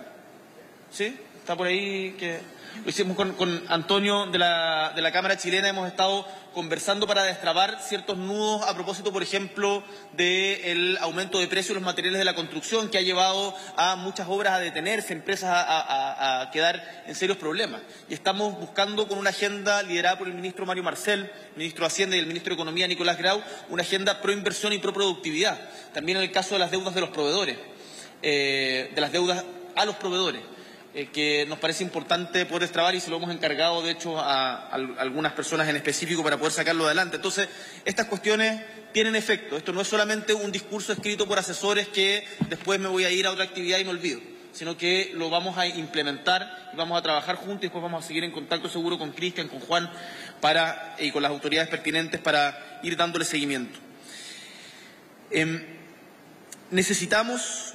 ¿Sí? 0.92 1.16
está 1.42 1.56
por 1.56 1.68
ahí, 1.68 2.12
que 2.20 2.40
lo 2.84 2.90
hicimos 2.90 3.18
con, 3.18 3.34
con 3.34 3.64
Antonio 3.68 4.28
de 4.28 4.38
la, 4.38 4.94
de 4.96 5.02
la 5.02 5.12
Cámara 5.12 5.38
Chilena, 5.38 5.70
hemos 5.70 5.88
estado 5.88 6.28
conversando 6.54 7.08
para 7.08 7.24
destrabar 7.24 7.82
ciertos 7.82 8.18
nudos 8.18 8.64
a 8.68 8.74
propósito, 8.74 9.12
por 9.12 9.24
ejemplo, 9.24 9.84
del 10.14 10.98
aumento 11.00 11.40
de 11.40 11.48
precios 11.48 11.70
de 11.70 11.76
los 11.76 11.84
materiales 11.84 12.20
de 12.20 12.26
la 12.26 12.36
construcción 12.36 12.90
que 12.90 12.98
ha 12.98 13.02
llevado 13.02 13.56
a 13.78 13.96
muchas 13.96 14.28
obras 14.30 14.54
a 14.54 14.60
detenerse, 14.60 15.14
empresas 15.14 15.50
a, 15.54 16.50
quedar 16.52 17.04
en 17.08 17.16
serios 17.16 17.38
problemas. 17.38 17.82
Y 18.10 18.14
estamos 18.14 18.60
buscando 18.60 19.08
con 19.08 19.18
una 19.18 19.30
agenda 19.30 19.82
liderada 19.84 20.18
por 20.18 20.28
el 20.28 20.34
ministro 20.34 20.66
Mario 20.66 20.84
Marcel, 20.84 21.32
ministro 21.56 21.84
de 21.84 21.88
Hacienda 21.88 22.16
y 22.16 22.20
el 22.20 22.28
ministro 22.28 22.52
de 22.52 22.56
Economía 22.56 22.88
Nicolás 22.88 23.18
Grau, 23.18 23.42
una 23.70 23.84
agenda 23.84 24.22
pro 24.22 24.32
inversión 24.32 24.74
y 24.74 24.80
pro 24.80 24.94
productividad. 24.94 25.60
También 25.94 26.18
en 26.18 26.24
el 26.24 26.32
caso 26.32 26.56
de 26.56 26.60
las 26.60 26.72
deudas 26.72 26.94
de 26.94 27.02
los 27.02 27.10
proveedores, 27.12 27.58
eh, 28.22 28.92
de 28.94 29.02
las 29.02 29.12
deudas 29.12 29.44
a 29.76 29.86
los 29.86 29.96
proveedores. 29.96 30.42
Eh, 30.94 31.08
que 31.08 31.46
nos 31.48 31.58
parece 31.58 31.86
importante 31.86 32.46
poder 32.46 32.64
destrabar 32.64 32.94
y 32.94 33.00
se 33.00 33.10
lo 33.10 33.16
hemos 33.16 33.32
encargado, 33.32 33.82
de 33.82 33.92
hecho, 33.92 34.20
a, 34.20 34.68
algunas 34.68 35.32
personas 35.32 35.70
en 35.70 35.78
específico 35.78 36.22
para 36.22 36.36
poder 36.36 36.52
sacarlo 36.52 36.86
adelante. 36.86 37.16
Entonces, 37.16 37.48
estas 37.86 38.08
cuestiones 38.08 38.62
tienen 38.92 39.16
efecto. 39.16 39.56
Esto 39.56 39.72
no 39.72 39.80
es 39.80 39.88
solamente 39.88 40.34
un 40.34 40.52
discurso 40.52 40.92
escrito 40.92 41.26
por 41.26 41.40
asesores 41.40 41.88
que 41.88 42.26
después 42.50 42.78
me 42.78 42.90
voy 42.90 43.06
a 43.06 43.10
ir 43.10 43.26
a 43.26 43.32
otra 43.32 43.46
actividad 43.46 43.80
y 43.80 43.86
me 43.86 43.92
olvido, 43.92 44.20
sino 44.52 44.76
que 44.76 45.12
lo 45.16 45.30
vamos 45.30 45.58
a 45.58 45.66
implementar 45.66 46.72
y 46.74 46.76
vamos 46.76 47.00
a 47.00 47.02
trabajar 47.02 47.38
juntos 47.38 47.60
y 47.60 47.68
después 47.68 47.82
vamos 47.82 48.04
a 48.04 48.08
seguir 48.08 48.26
en 48.26 48.32
contacto 48.32 48.68
seguro 48.68 48.98
con 48.98 49.14
Cristian, 49.14 49.48
con 49.48 49.62
Juan 49.62 49.90
para, 50.42 50.98
y 51.00 51.12
con 51.12 51.24
las 51.24 51.32
autoridades 51.32 51.70
pertinentes 51.70 52.20
para 52.20 52.82
ir 52.84 52.98
dándole 52.98 53.24
seguimiento. 53.24 53.80
Em, 55.30 55.64
necesitamos 56.70 57.71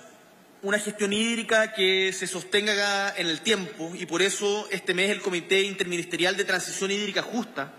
una 0.63 0.79
gestión 0.79 1.13
hídrica 1.13 1.73
que 1.75 2.13
se 2.13 2.27
sostenga 2.27 3.15
en 3.17 3.27
el 3.27 3.41
tiempo 3.41 3.93
y 3.95 4.07
por 4.07 4.23
eso 4.23 4.67
este 4.71 4.95
mes 4.95 5.11
el 5.11 5.21
Comité 5.21 5.63
Interministerial 5.63 6.37
de 6.37 6.45
Transición 6.45 6.91
Hídrica 6.91 7.23
Justa 7.23 7.73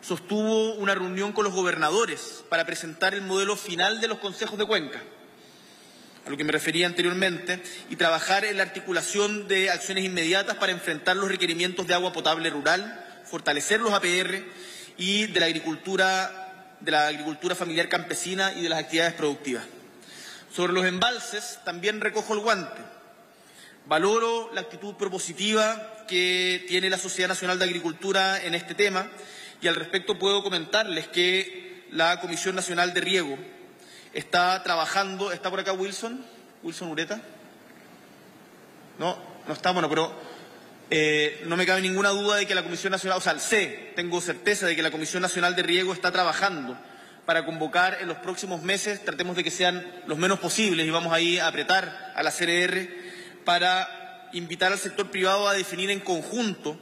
sostuvo 0.00 0.74
una 0.74 0.94
reunión 0.94 1.32
con 1.32 1.44
los 1.44 1.54
gobernadores 1.54 2.44
para 2.48 2.64
presentar 2.64 3.14
el 3.14 3.22
modelo 3.22 3.56
final 3.56 4.00
de 4.00 4.08
los 4.08 4.18
consejos 4.18 4.58
de 4.58 4.66
cuenca, 4.66 5.02
a 6.26 6.30
lo 6.30 6.36
que 6.36 6.44
me 6.44 6.52
refería 6.52 6.86
anteriormente, 6.86 7.62
y 7.90 7.96
trabajar 7.96 8.44
en 8.44 8.56
la 8.56 8.64
articulación 8.64 9.48
de 9.48 9.70
acciones 9.70 10.04
inmediatas 10.04 10.56
para 10.56 10.72
enfrentar 10.72 11.16
los 11.16 11.28
requerimientos 11.28 11.86
de 11.86 11.94
agua 11.94 12.12
potable 12.12 12.50
rural, 12.50 13.22
fortalecer 13.24 13.80
los 13.80 13.92
APR 13.92 14.42
y 14.96 15.26
de 15.26 15.40
la 15.40 15.46
agricultura, 15.46 16.76
de 16.80 16.90
la 16.90 17.06
agricultura 17.06 17.54
familiar 17.54 17.88
campesina 17.88 18.52
y 18.54 18.62
de 18.62 18.68
las 18.68 18.80
actividades 18.80 19.14
productivas. 19.14 19.64
Sobre 20.54 20.72
los 20.72 20.86
embalses 20.86 21.58
también 21.64 22.00
recojo 22.00 22.32
el 22.32 22.38
guante. 22.38 22.80
Valoro 23.86 24.52
la 24.54 24.60
actitud 24.60 24.94
propositiva 24.94 26.04
que 26.06 26.64
tiene 26.68 26.88
la 26.88 26.96
Sociedad 26.96 27.28
Nacional 27.28 27.58
de 27.58 27.64
Agricultura 27.64 28.40
en 28.40 28.54
este 28.54 28.76
tema 28.76 29.08
y 29.60 29.66
al 29.66 29.74
respecto 29.74 30.16
puedo 30.16 30.44
comentarles 30.44 31.08
que 31.08 31.86
la 31.90 32.20
Comisión 32.20 32.54
Nacional 32.54 32.94
de 32.94 33.00
Riego 33.00 33.36
está 34.12 34.62
trabajando, 34.62 35.32
¿está 35.32 35.50
por 35.50 35.58
acá 35.58 35.72
Wilson? 35.72 36.24
Wilson 36.62 36.88
Ureta. 36.88 37.20
No, 39.00 39.18
no 39.48 39.52
está, 39.52 39.72
bueno, 39.72 39.88
pero 39.88 40.14
eh, 40.88 41.42
no 41.46 41.56
me 41.56 41.66
cabe 41.66 41.80
ninguna 41.80 42.10
duda 42.10 42.36
de 42.36 42.46
que 42.46 42.54
la 42.54 42.62
Comisión 42.62 42.92
Nacional, 42.92 43.18
o 43.18 43.20
sea, 43.20 43.36
sé, 43.40 43.92
tengo 43.96 44.20
certeza 44.20 44.66
de 44.66 44.76
que 44.76 44.82
la 44.82 44.92
Comisión 44.92 45.20
Nacional 45.20 45.56
de 45.56 45.64
Riego 45.64 45.92
está 45.92 46.12
trabajando 46.12 46.78
para 47.26 47.44
convocar 47.44 47.98
en 48.00 48.08
los 48.08 48.18
próximos 48.18 48.62
meses, 48.62 49.04
tratemos 49.04 49.36
de 49.36 49.44
que 49.44 49.50
sean 49.50 49.84
los 50.06 50.18
menos 50.18 50.38
posibles 50.38 50.86
y 50.86 50.90
vamos 50.90 51.12
ahí 51.12 51.38
a 51.38 51.46
apretar 51.46 52.12
a 52.14 52.22
la 52.22 52.30
CRR 52.30 52.88
para 53.44 54.28
invitar 54.32 54.72
al 54.72 54.78
sector 54.78 55.10
privado 55.10 55.48
a 55.48 55.54
definir 55.54 55.90
en 55.90 56.00
conjunto 56.00 56.78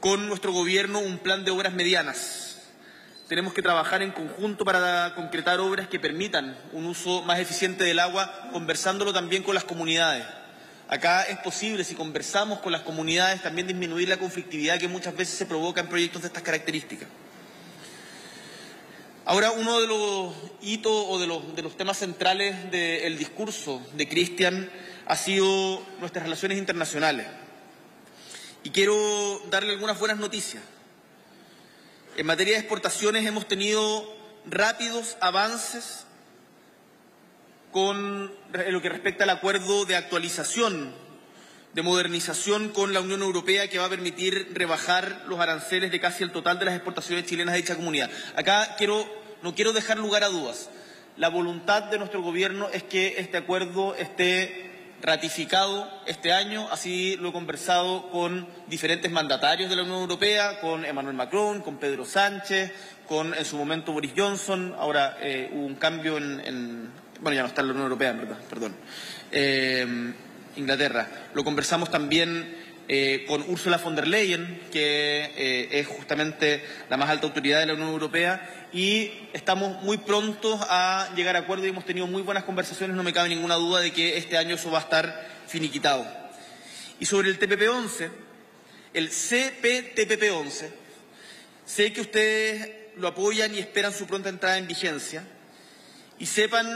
con 0.00 0.28
nuestro 0.28 0.52
gobierno 0.52 0.98
un 0.98 1.18
plan 1.18 1.44
de 1.44 1.50
obras 1.50 1.72
medianas. 1.72 2.58
Tenemos 3.28 3.52
que 3.52 3.62
trabajar 3.62 4.02
en 4.02 4.10
conjunto 4.10 4.64
para 4.64 5.14
concretar 5.14 5.60
obras 5.60 5.88
que 5.88 6.00
permitan 6.00 6.58
un 6.72 6.86
uso 6.86 7.22
más 7.22 7.38
eficiente 7.38 7.84
del 7.84 8.00
agua, 8.00 8.48
conversándolo 8.52 9.12
también 9.12 9.42
con 9.42 9.54
las 9.54 9.64
comunidades. 9.64 10.24
Acá 10.88 11.22
es 11.22 11.38
posible, 11.38 11.84
si 11.84 11.94
conversamos 11.94 12.58
con 12.58 12.72
las 12.72 12.80
comunidades, 12.80 13.42
también 13.42 13.68
disminuir 13.68 14.08
la 14.08 14.16
conflictividad 14.16 14.78
que 14.80 14.88
muchas 14.88 15.16
veces 15.16 15.38
se 15.38 15.46
provoca 15.46 15.80
en 15.80 15.86
proyectos 15.86 16.22
de 16.22 16.26
estas 16.26 16.42
características. 16.42 17.08
Ahora, 19.26 19.52
uno 19.52 19.80
de 19.80 19.86
los 19.86 20.34
hitos 20.62 20.92
o 20.92 21.18
de 21.18 21.26
los, 21.26 21.76
temas 21.76 21.98
centrales 21.98 22.70
del 22.70 23.18
discurso 23.18 23.82
de 23.94 24.08
Cristian 24.08 24.70
ha 25.06 25.16
sido 25.16 25.82
nuestras 26.00 26.24
relaciones 26.24 26.58
internacionales. 26.58 27.26
Y 28.62 28.70
quiero 28.70 29.40
darle 29.50 29.72
algunas 29.72 29.98
buenas 29.98 30.18
noticias. 30.18 30.62
En 32.16 32.26
materia 32.26 32.54
de 32.54 32.60
exportaciones 32.60 33.26
hemos 33.26 33.46
tenido 33.46 34.16
rápidos 34.46 35.16
avances 35.20 36.04
con 37.72 38.32
lo 38.68 38.82
que 38.82 38.88
respecta 38.88 39.24
al 39.24 39.30
acuerdo 39.30 39.84
de 39.84 39.96
actualización, 39.96 40.92
de 41.74 41.82
modernización 41.82 42.70
con 42.70 42.92
la 42.92 43.00
Unión 43.00 43.22
Europea 43.22 43.68
que 43.68 43.78
va 43.78 43.86
a 43.86 43.90
permitir 43.90 44.52
rebajar 44.52 45.24
los 45.28 45.38
aranceles 45.40 45.90
de 45.90 46.00
casi 46.00 46.24
el 46.24 46.32
total 46.32 46.58
de 46.58 46.64
las 46.64 46.74
exportaciones 46.74 47.26
chilenas 47.26 47.54
de 47.54 47.62
dicha 47.62 47.76
comunidad. 47.76 48.10
Acá 48.36 48.74
quiero 48.76 49.20
no 49.42 49.54
quiero 49.54 49.72
dejar 49.72 49.98
lugar 49.98 50.24
a 50.24 50.28
dudas. 50.28 50.68
La 51.16 51.28
voluntad 51.28 51.84
de 51.84 51.98
nuestro 51.98 52.22
Gobierno 52.22 52.68
es 52.72 52.82
que 52.82 53.16
este 53.18 53.36
acuerdo 53.36 53.94
esté 53.94 54.70
ratificado 55.02 55.90
este 56.06 56.32
año, 56.32 56.68
así 56.70 57.16
lo 57.16 57.30
he 57.30 57.32
conversado 57.32 58.10
con 58.10 58.46
diferentes 58.66 59.10
mandatarios 59.10 59.70
de 59.70 59.76
la 59.76 59.82
Unión 59.82 60.00
Europea, 60.00 60.60
con 60.60 60.84
Emmanuel 60.84 61.16
Macron, 61.16 61.62
con 61.62 61.78
Pedro 61.78 62.04
Sánchez, 62.04 62.72
con 63.08 63.32
en 63.34 63.44
su 63.44 63.56
momento 63.56 63.92
Boris 63.92 64.12
Johnson, 64.14 64.74
ahora 64.78 65.16
eh, 65.20 65.50
hubo 65.52 65.64
un 65.64 65.76
cambio 65.76 66.18
en, 66.18 66.90
bueno, 67.20 67.34
ya 67.34 67.42
no 67.42 67.48
está 67.48 67.62
en 67.62 67.68
la 67.68 67.72
Unión 67.72 67.86
Europea, 67.86 68.12
verdad, 68.12 68.38
perdón, 68.48 68.76
eh, 69.32 70.12
Inglaterra. 70.56 71.08
Lo 71.34 71.44
conversamos 71.44 71.90
también 71.90 72.56
eh, 72.88 73.24
con 73.28 73.42
Ursula 73.48 73.78
von 73.78 73.94
der 73.94 74.08
Leyen, 74.08 74.60
que 74.72 75.68
es 75.70 75.86
justamente 75.86 76.64
la 76.88 76.96
más 76.96 77.08
alta 77.08 77.26
autoridad 77.26 77.60
de 77.60 77.66
la 77.66 77.74
Unión 77.74 77.90
Europea, 77.90 78.68
y 78.72 79.10
estamos 79.32 79.82
muy 79.82 79.98
prontos 79.98 80.60
a 80.68 81.08
llegar 81.16 81.36
a 81.36 81.40
acuerdo 81.40 81.66
y 81.66 81.70
hemos 81.70 81.84
tenido 81.84 82.06
muy 82.06 82.22
buenas 82.22 82.44
conversaciones, 82.44 82.96
no 82.96 83.02
me 83.02 83.12
cabe 83.12 83.28
ninguna 83.28 83.56
duda 83.56 83.80
de 83.80 83.92
que 83.92 84.16
este 84.16 84.36
año 84.36 84.54
eso 84.54 84.70
va 84.70 84.78
a 84.78 84.82
estar 84.82 85.28
finiquitado. 85.46 86.06
Y 87.00 87.06
sobre 87.06 87.30
el 87.30 87.38
TPP-11, 87.38 88.10
el 88.94 89.10
CPTPP-11, 89.10 90.70
sé 91.64 91.92
que 91.92 92.00
ustedes 92.00 92.70
lo 92.96 93.08
apoyan 93.08 93.54
y 93.54 93.58
esperan 93.58 93.92
su 93.92 94.06
pronta 94.06 94.28
entrada 94.28 94.58
en 94.58 94.66
vigencia 94.66 95.24
y 96.18 96.26
sepan, 96.26 96.66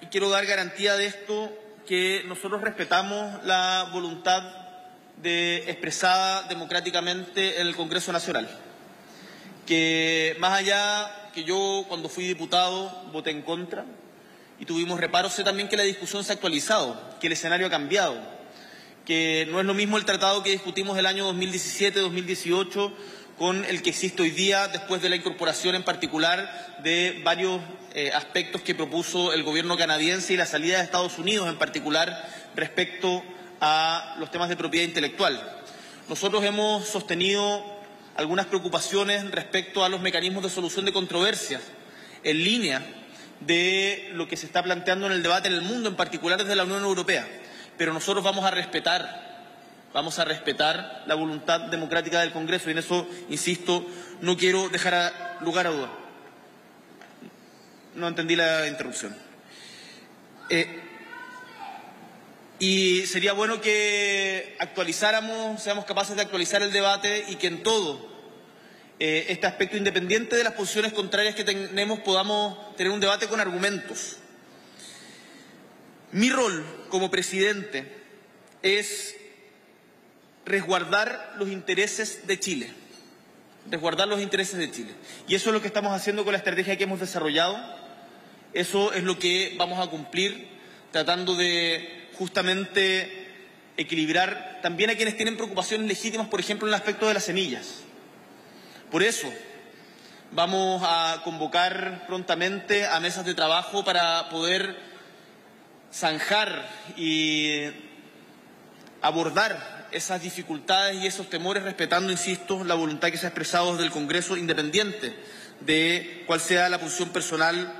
y 0.00 0.06
quiero 0.06 0.30
dar 0.30 0.46
garantía 0.46 0.96
de 0.96 1.06
esto, 1.06 1.52
que 1.86 2.24
nosotros 2.26 2.60
respetamos 2.60 3.44
la 3.44 3.88
voluntad 3.92 4.42
de, 5.22 5.58
expresada 5.70 6.42
democráticamente 6.48 7.60
en 7.60 7.66
el 7.66 7.76
Congreso 7.76 8.12
Nacional. 8.12 8.48
Que 9.66 10.36
más 10.38 10.52
allá 10.58 11.30
que 11.32 11.44
yo 11.44 11.84
cuando 11.88 12.08
fui 12.08 12.26
diputado 12.26 12.90
voté 13.12 13.30
en 13.30 13.42
contra 13.42 13.84
y 14.58 14.64
tuvimos 14.64 15.00
reparos, 15.00 15.32
sé 15.32 15.44
también 15.44 15.68
que 15.68 15.76
la 15.76 15.82
discusión 15.82 16.24
se 16.24 16.32
ha 16.32 16.34
actualizado, 16.34 17.00
que 17.20 17.28
el 17.28 17.32
escenario 17.32 17.66
ha 17.66 17.70
cambiado, 17.70 18.16
que 19.04 19.46
no 19.50 19.60
es 19.60 19.66
lo 19.66 19.74
mismo 19.74 19.96
el 19.96 20.04
tratado 20.04 20.42
que 20.42 20.50
discutimos 20.50 20.98
el 20.98 21.06
año 21.06 21.32
2017-2018 21.32 22.92
con 23.38 23.64
el 23.64 23.82
que 23.82 23.90
existe 23.90 24.22
hoy 24.22 24.30
día 24.30 24.68
después 24.68 25.02
de 25.02 25.08
la 25.08 25.16
incorporación 25.16 25.74
en 25.74 25.82
particular 25.82 26.78
de 26.82 27.20
varios 27.24 27.60
eh, 27.94 28.10
aspectos 28.14 28.62
que 28.62 28.74
propuso 28.74 29.32
el 29.32 29.42
gobierno 29.42 29.76
canadiense 29.76 30.32
y 30.32 30.36
la 30.36 30.46
salida 30.46 30.78
de 30.78 30.84
Estados 30.84 31.18
Unidos 31.18 31.48
en 31.48 31.58
particular 31.58 32.28
respecto 32.54 33.22
a 33.60 34.16
los 34.18 34.30
temas 34.30 34.48
de 34.48 34.56
propiedad 34.56 34.86
intelectual. 34.86 35.62
Nosotros 36.08 36.44
hemos 36.44 36.86
sostenido 36.86 37.64
algunas 38.16 38.46
preocupaciones 38.46 39.30
respecto 39.30 39.84
a 39.84 39.88
los 39.88 40.00
mecanismos 40.00 40.42
de 40.42 40.50
solución 40.50 40.84
de 40.84 40.92
controversias 40.92 41.62
en 42.22 42.42
línea 42.42 42.82
de 43.40 44.10
lo 44.12 44.26
que 44.26 44.36
se 44.36 44.46
está 44.46 44.62
planteando 44.62 45.06
en 45.06 45.12
el 45.12 45.22
debate 45.22 45.48
en 45.48 45.54
el 45.54 45.62
mundo, 45.62 45.88
en 45.88 45.96
particular 45.96 46.38
desde 46.38 46.56
la 46.56 46.64
Unión 46.64 46.82
Europea. 46.82 47.28
Pero 47.76 47.92
nosotros 47.92 48.24
vamos 48.24 48.44
a 48.44 48.50
respetar, 48.50 49.35
vamos 49.96 50.18
a 50.18 50.26
respetar 50.26 51.04
la 51.06 51.14
voluntad 51.14 51.58
democrática 51.58 52.20
del 52.20 52.30
Congreso 52.30 52.68
y 52.68 52.72
en 52.72 52.78
eso, 52.78 53.08
insisto, 53.30 53.82
no 54.20 54.36
quiero 54.36 54.68
dejar 54.68 55.38
lugar 55.40 55.66
a 55.66 55.70
duda. 55.70 55.90
No 57.94 58.06
entendí 58.06 58.36
la 58.36 58.68
interrupción. 58.68 59.16
Eh, 60.50 60.82
y 62.58 63.06
sería 63.06 63.32
bueno 63.32 63.62
que 63.62 64.54
actualizáramos, 64.58 65.62
seamos 65.62 65.86
capaces 65.86 66.14
de 66.14 66.20
actualizar 66.20 66.60
el 66.60 66.72
debate 66.72 67.24
y 67.28 67.36
que 67.36 67.46
en 67.46 67.62
todo 67.62 68.06
eh, 68.98 69.24
este 69.30 69.46
aspecto 69.46 69.78
independiente 69.78 70.36
de 70.36 70.44
las 70.44 70.52
posiciones 70.52 70.92
contrarias 70.92 71.34
que 71.34 71.44
tenemos 71.44 72.00
podamos 72.00 72.76
tener 72.76 72.92
un 72.92 73.00
debate 73.00 73.28
con 73.28 73.40
argumentos. 73.40 74.18
Mi 76.12 76.28
rol 76.28 76.86
como 76.90 77.10
presidente 77.10 77.90
es 78.60 79.16
resguardar 80.46 81.34
los 81.36 81.50
intereses 81.50 82.26
de 82.26 82.40
Chile. 82.40 82.72
Resguardar 83.70 84.08
los 84.08 84.20
intereses 84.22 84.58
de 84.58 84.70
Chile. 84.70 84.92
Y 85.28 85.34
eso 85.34 85.50
es 85.50 85.54
lo 85.54 85.60
que 85.60 85.66
estamos 85.66 85.92
haciendo 85.92 86.24
con 86.24 86.32
la 86.32 86.38
estrategia 86.38 86.76
que 86.76 86.84
hemos 86.84 87.00
desarrollado. 87.00 87.58
Eso 88.54 88.92
es 88.92 89.02
lo 89.02 89.18
que 89.18 89.54
vamos 89.58 89.84
a 89.84 89.90
cumplir 89.90 90.48
tratando 90.92 91.34
de 91.34 92.08
justamente 92.14 93.26
equilibrar 93.76 94.60
también 94.62 94.88
a 94.88 94.94
quienes 94.94 95.16
tienen 95.16 95.36
preocupaciones 95.36 95.86
legítimas, 95.86 96.28
por 96.28 96.40
ejemplo, 96.40 96.66
en 96.66 96.72
el 96.72 96.80
aspecto 96.80 97.08
de 97.08 97.14
las 97.14 97.24
semillas. 97.24 97.80
Por 98.90 99.02
eso 99.02 99.30
vamos 100.30 100.82
a 100.84 101.20
convocar 101.24 102.06
prontamente 102.06 102.86
a 102.86 103.00
mesas 103.00 103.26
de 103.26 103.34
trabajo 103.34 103.84
para 103.84 104.28
poder 104.30 104.76
zanjar 105.92 106.68
y 106.96 107.62
abordar 109.02 109.75
esas 109.92 110.22
dificultades 110.22 111.02
y 111.02 111.06
esos 111.06 111.28
temores 111.28 111.62
respetando, 111.62 112.12
insisto, 112.12 112.64
la 112.64 112.74
voluntad 112.74 113.10
que 113.10 113.18
se 113.18 113.26
ha 113.26 113.30
expresado 113.30 113.72
desde 113.72 113.84
el 113.84 113.90
Congreso 113.90 114.36
independiente 114.36 115.14
de 115.60 116.24
cuál 116.26 116.40
sea 116.40 116.68
la 116.68 116.80
posición 116.80 117.10
personal 117.10 117.72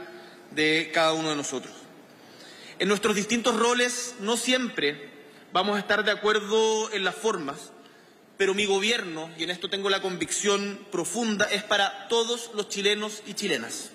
de 0.51 0.91
cada 0.93 1.13
uno 1.13 1.31
de 1.31 1.37
nosotros. 1.37 1.75
En 2.79 2.89
nuestros 2.89 3.17
distintos 3.17 3.57
roles 3.57 4.17
no 4.21 4.37
siempre 4.37 5.11
vamos 5.53 5.77
a 5.77 5.81
estar 5.81 6.05
de 6.05 6.11
acuerdo 6.11 6.93
en 6.93 7.05
las 7.05 7.15
formas, 7.15 7.71
pero 8.37 8.53
mi 8.53 8.67
gobierno, 8.67 9.31
y 9.39 9.45
en 9.45 9.51
esto 9.51 9.71
tengo 9.71 9.89
la 9.89 10.03
convicción 10.03 10.87
profunda, 10.93 11.47
es 11.47 11.63
para 11.63 12.09
todos 12.09 12.51
los 12.55 12.69
chilenos 12.69 13.23
y 13.27 13.33
chilenas. 13.33 13.91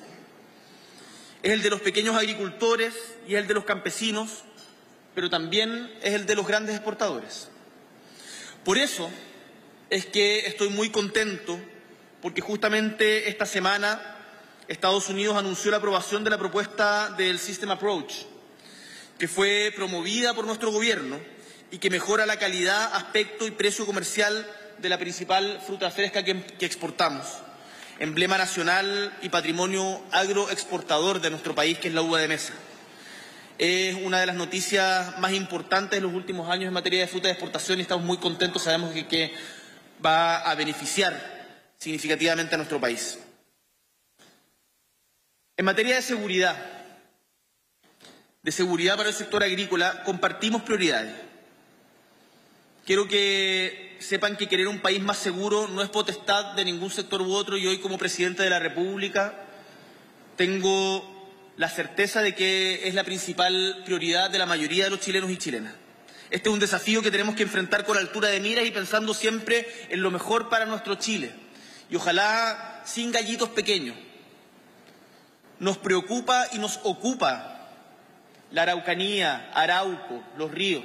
Es 1.44 1.52
el 1.52 1.62
de 1.62 1.70
los 1.70 1.82
pequeños 1.82 2.16
agricultores 2.16 2.94
y 3.28 3.36
es 3.36 3.42
el 3.42 3.48
de 3.48 3.54
los 3.54 3.66
campesinos, 3.66 4.44
pero 5.14 5.30
también 5.30 5.94
es 6.02 6.14
el 6.14 6.26
de 6.26 6.36
los 6.36 6.48
grandes 6.48 6.76
exportadores. 6.76 7.51
Por 8.64 8.78
eso 8.78 9.10
es 9.90 10.06
que 10.06 10.46
estoy 10.46 10.70
muy 10.70 10.90
contento 10.90 11.60
porque 12.22 12.42
justamente 12.42 13.28
esta 13.30 13.46
semana 13.46 14.18
Estados 14.68 15.10
Unidos 15.10 15.36
anunció 15.36 15.72
la 15.72 15.78
aprobación 15.78 16.24
de 16.24 16.30
la 16.30 16.38
propuesta 16.38 17.10
del 17.18 17.40
System 17.40 17.72
Approach, 17.72 18.14
que 19.18 19.28
fue 19.28 19.74
promovida 19.76 20.34
por 20.34 20.46
nuestro 20.46 20.72
gobierno 20.72 21.20
y 21.72 21.80
que 21.80 21.90
mejora 21.90 22.26
la 22.26 22.38
calidad, 22.38 22.94
aspecto 22.94 23.48
y 23.48 23.52
precio 23.52 23.86
comercial 23.86 24.48
de 24.78 24.90
la 24.90 25.00
principal 25.00 25.60
fruta 25.66 25.90
fresca 25.90 26.24
que, 26.24 26.44
exportamos, 26.60 27.28
emblema 28.00 28.38
nacional 28.38 29.18
y 29.22 29.30
patrimonio 29.30 30.02
agroexportador 30.12 31.20
de 31.20 31.32
nuestro 31.32 31.56
país, 31.56 31.80
que 31.80 31.88
es 31.88 31.94
la 31.94 32.02
uva 32.02 32.20
de 32.20 32.28
mesa. 32.28 32.54
Es 33.64 33.94
una 33.94 34.20
de 34.20 34.26
las 34.26 34.36
noticias 34.36 35.20
más 35.20 35.34
importantes 35.34 35.92
de 35.92 36.02
los 36.02 36.16
últimos 36.16 36.50
años 36.50 36.70
en 36.70 36.74
materia 36.74 37.02
de 37.02 37.08
fruta 37.08 37.28
de 37.28 37.34
exportación 37.34 37.78
y 37.78 37.84
estamos 37.84 38.04
muy 38.04 38.18
contentos, 38.18 38.64
sabemos 38.64 38.92
que, 38.92 39.06
que 39.06 39.32
va 40.04 40.38
a 40.38 40.56
beneficiar 40.56 41.70
significativamente 41.78 42.56
a 42.56 42.58
nuestro 42.58 42.82
país. 42.82 43.20
En 45.58 45.64
materia 45.64 45.98
de 45.98 46.02
seguridad, 46.02 46.58
de 48.42 48.52
seguridad 48.52 48.98
para 48.98 49.10
el 49.10 49.16
sector 49.16 49.44
agrícola, 49.44 50.02
compartimos 50.06 50.64
prioridades. 50.64 51.14
Quiero 52.84 53.08
que 53.08 53.96
sepan 54.00 54.38
que 54.38 54.50
querer 54.50 54.70
un 54.70 54.80
país 54.80 55.04
más 55.04 55.18
seguro 55.18 55.68
no 55.68 55.84
es 55.84 55.90
potestad 55.90 56.56
de 56.56 56.66
ningún 56.66 56.90
sector 56.90 57.22
u 57.22 57.32
otro 57.32 57.60
y 57.60 57.68
hoy 57.68 57.78
como 57.78 58.00
presidente 58.00 58.42
de 58.42 58.50
la 58.50 58.58
República 58.58 59.36
tengo 60.36 61.11
la 61.62 61.70
certeza 61.70 62.24
de 62.24 62.34
que 62.34 62.88
es 62.88 62.96
la 62.96 63.04
principal 63.04 63.84
prioridad 63.86 64.32
de 64.32 64.40
la 64.40 64.48
mayoría 64.48 64.86
de 64.86 64.90
los 64.90 65.00
chilenos 65.00 65.30
y 65.30 65.38
chilenas. 65.38 65.76
Este 66.32 66.50
es 66.50 66.54
un 66.54 66.60
desafío 66.60 67.04
que 67.04 67.12
tenemos 67.12 67.36
que 67.36 67.44
enfrentar 67.44 67.86
con 67.86 68.00
altura 68.00 68.30
de 68.30 68.40
miras 68.40 68.66
y 68.66 68.72
pensando 68.72 69.14
siempre 69.14 69.68
en 69.90 70.02
lo 70.02 70.10
mejor 70.10 70.50
para 70.50 70.66
nuestro 70.66 70.96
Chile. 70.96 71.32
Y 71.88 71.98
ojalá 71.98 72.82
sin 72.84 73.12
gallitos 73.12 73.50
pequeños. 73.50 73.96
Nos 75.60 75.78
preocupa 75.78 76.48
y 76.52 76.58
nos 76.58 76.80
ocupa 76.82 77.70
la 78.50 78.64
Araucanía, 78.64 79.52
Arauco, 79.54 80.24
los 80.40 80.50
ríos. 80.50 80.84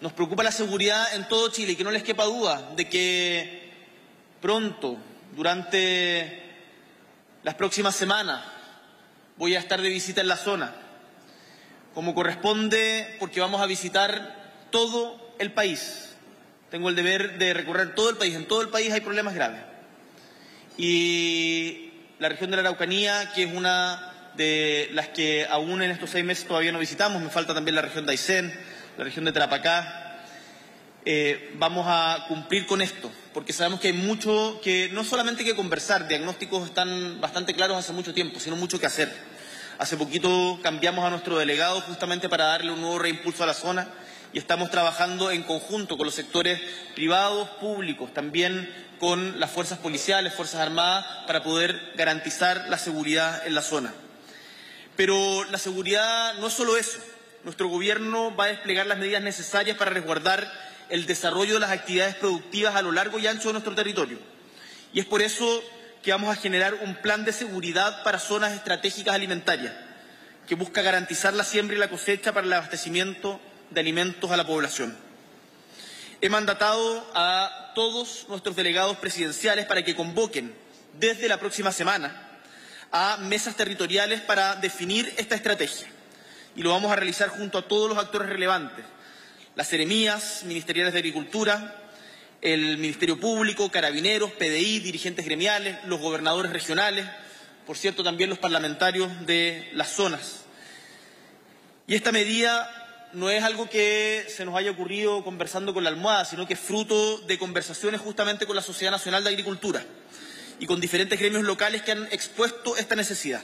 Nos 0.00 0.12
preocupa 0.14 0.42
la 0.42 0.50
seguridad 0.50 1.14
en 1.14 1.28
todo 1.28 1.52
Chile 1.52 1.74
y 1.74 1.76
que 1.76 1.84
no 1.84 1.92
les 1.92 2.02
quepa 2.02 2.24
duda 2.24 2.72
de 2.74 2.88
que 2.88 3.70
pronto, 4.40 4.96
durante 5.36 6.42
las 7.44 7.54
próximas 7.54 7.94
semanas, 7.94 8.61
voy 9.36 9.54
a 9.54 9.58
estar 9.58 9.80
de 9.80 9.88
visita 9.88 10.20
en 10.20 10.28
la 10.28 10.36
zona, 10.36 10.74
como 11.94 12.14
corresponde 12.14 13.16
porque 13.18 13.40
vamos 13.40 13.60
a 13.60 13.66
visitar 13.66 14.68
todo 14.70 15.34
el 15.38 15.52
país. 15.52 16.10
Tengo 16.70 16.88
el 16.88 16.96
deber 16.96 17.38
de 17.38 17.52
recorrer 17.52 17.94
todo 17.94 18.10
el 18.10 18.16
país. 18.16 18.34
En 18.34 18.46
todo 18.46 18.62
el 18.62 18.68
país 18.68 18.92
hay 18.92 19.02
problemas 19.02 19.34
graves. 19.34 19.60
Y 20.78 21.92
la 22.18 22.30
región 22.30 22.50
de 22.50 22.56
la 22.56 22.62
Araucanía, 22.62 23.30
que 23.34 23.44
es 23.44 23.52
una 23.52 24.30
de 24.36 24.88
las 24.92 25.08
que 25.08 25.46
aún 25.50 25.82
en 25.82 25.90
estos 25.90 26.10
seis 26.10 26.24
meses 26.24 26.46
todavía 26.46 26.72
no 26.72 26.78
visitamos, 26.78 27.20
me 27.20 27.28
falta 27.28 27.52
también 27.52 27.74
la 27.74 27.82
región 27.82 28.06
de 28.06 28.12
Aysén, 28.12 28.58
la 28.96 29.04
región 29.04 29.24
de 29.26 29.32
Tarapacá, 29.32 30.01
eh, 31.04 31.52
vamos 31.58 31.84
a 31.88 32.26
cumplir 32.28 32.66
con 32.66 32.80
esto, 32.80 33.10
porque 33.34 33.52
sabemos 33.52 33.80
que 33.80 33.88
hay 33.88 33.92
mucho 33.92 34.60
que 34.62 34.88
no 34.92 35.02
solamente 35.02 35.42
hay 35.42 35.48
que 35.48 35.56
conversar, 35.56 36.06
diagnósticos 36.06 36.66
están 36.66 37.20
bastante 37.20 37.54
claros 37.54 37.76
hace 37.76 37.92
mucho 37.92 38.14
tiempo, 38.14 38.38
sino 38.38 38.56
mucho 38.56 38.78
que 38.78 38.86
hacer. 38.86 39.12
Hace 39.78 39.96
poquito 39.96 40.60
cambiamos 40.62 41.04
a 41.04 41.10
nuestro 41.10 41.38
delegado 41.38 41.80
justamente 41.80 42.28
para 42.28 42.44
darle 42.44 42.70
un 42.70 42.80
nuevo 42.80 42.98
reimpulso 42.98 43.42
a 43.42 43.46
la 43.46 43.54
zona 43.54 43.88
y 44.32 44.38
estamos 44.38 44.70
trabajando 44.70 45.30
en 45.30 45.42
conjunto 45.42 45.96
con 45.96 46.06
los 46.06 46.14
sectores 46.14 46.60
privados, 46.94 47.48
públicos, 47.60 48.14
también 48.14 48.72
con 49.00 49.40
las 49.40 49.50
fuerzas 49.50 49.78
policiales, 49.78 50.34
fuerzas 50.34 50.60
armadas, 50.60 51.04
para 51.26 51.42
poder 51.42 51.92
garantizar 51.96 52.66
la 52.68 52.78
seguridad 52.78 53.44
en 53.46 53.54
la 53.54 53.62
zona. 53.62 53.92
Pero 54.96 55.44
la 55.50 55.58
seguridad 55.58 56.34
no 56.34 56.46
es 56.46 56.52
solo 56.52 56.76
eso 56.76 57.00
nuestro 57.44 57.68
Gobierno 57.68 58.34
va 58.34 58.44
a 58.44 58.48
desplegar 58.48 58.86
las 58.86 58.98
medidas 58.98 59.22
necesarias 59.22 59.76
para 59.76 59.90
resguardar 59.90 60.50
el 60.92 61.06
desarrollo 61.06 61.54
de 61.54 61.60
las 61.60 61.70
actividades 61.70 62.16
productivas 62.16 62.76
a 62.76 62.82
lo 62.82 62.92
largo 62.92 63.18
y 63.18 63.26
ancho 63.26 63.48
de 63.48 63.54
nuestro 63.54 63.74
territorio. 63.74 64.18
Y 64.92 65.00
es 65.00 65.06
por 65.06 65.22
eso 65.22 65.64
que 66.02 66.12
vamos 66.12 66.30
a 66.30 66.38
generar 66.38 66.74
un 66.74 66.96
plan 66.96 67.24
de 67.24 67.32
seguridad 67.32 68.02
para 68.02 68.18
zonas 68.18 68.52
estratégicas 68.52 69.14
alimentarias, 69.14 69.72
que 70.46 70.54
busca 70.54 70.82
garantizar 70.82 71.32
la 71.32 71.44
siembra 71.44 71.76
y 71.76 71.78
la 71.78 71.88
cosecha 71.88 72.34
para 72.34 72.46
el 72.46 72.52
abastecimiento 72.52 73.40
de 73.70 73.80
alimentos 73.80 74.30
a 74.30 74.36
la 74.36 74.46
población. 74.46 74.94
He 76.20 76.28
mandatado 76.28 77.10
a 77.14 77.72
todos 77.74 78.26
nuestros 78.28 78.54
delegados 78.54 78.98
presidenciales 78.98 79.64
para 79.64 79.82
que 79.82 79.96
convoquen 79.96 80.54
desde 81.00 81.26
la 81.26 81.40
próxima 81.40 81.72
semana 81.72 82.28
a 82.90 83.16
mesas 83.16 83.56
territoriales 83.56 84.20
para 84.20 84.56
definir 84.56 85.10
esta 85.16 85.36
estrategia 85.36 85.86
y 86.54 86.60
lo 86.60 86.68
vamos 86.68 86.92
a 86.92 86.96
realizar 86.96 87.30
junto 87.30 87.56
a 87.56 87.66
todos 87.66 87.88
los 87.88 87.96
actores 87.96 88.28
relevantes, 88.28 88.84
las 89.54 89.68
seremías 89.68 90.44
ministeriales 90.44 90.92
de 90.94 91.00
Agricultura, 91.00 91.76
el 92.40 92.78
Ministerio 92.78 93.20
Público, 93.20 93.70
Carabineros, 93.70 94.32
PDI, 94.32 94.80
dirigentes 94.80 95.24
gremiales, 95.24 95.76
los 95.86 96.00
gobernadores 96.00 96.52
regionales, 96.52 97.06
por 97.66 97.76
cierto, 97.76 98.02
también 98.02 98.30
los 98.30 98.38
parlamentarios 98.38 99.26
de 99.26 99.70
las 99.74 99.90
zonas. 99.90 100.42
Y 101.86 101.94
esta 101.94 102.12
medida 102.12 103.10
no 103.12 103.30
es 103.30 103.44
algo 103.44 103.68
que 103.68 104.24
se 104.28 104.44
nos 104.44 104.56
haya 104.56 104.70
ocurrido 104.70 105.22
conversando 105.22 105.74
con 105.74 105.84
la 105.84 105.90
almohada, 105.90 106.24
sino 106.24 106.46
que 106.46 106.54
es 106.54 106.60
fruto 106.60 107.18
de 107.18 107.38
conversaciones 107.38 108.00
justamente 108.00 108.46
con 108.46 108.56
la 108.56 108.62
Sociedad 108.62 108.90
Nacional 108.90 109.22
de 109.22 109.30
Agricultura 109.30 109.84
y 110.58 110.66
con 110.66 110.80
diferentes 110.80 111.20
gremios 111.20 111.42
locales 111.42 111.82
que 111.82 111.92
han 111.92 112.06
expuesto 112.10 112.76
esta 112.76 112.96
necesidad. 112.96 113.42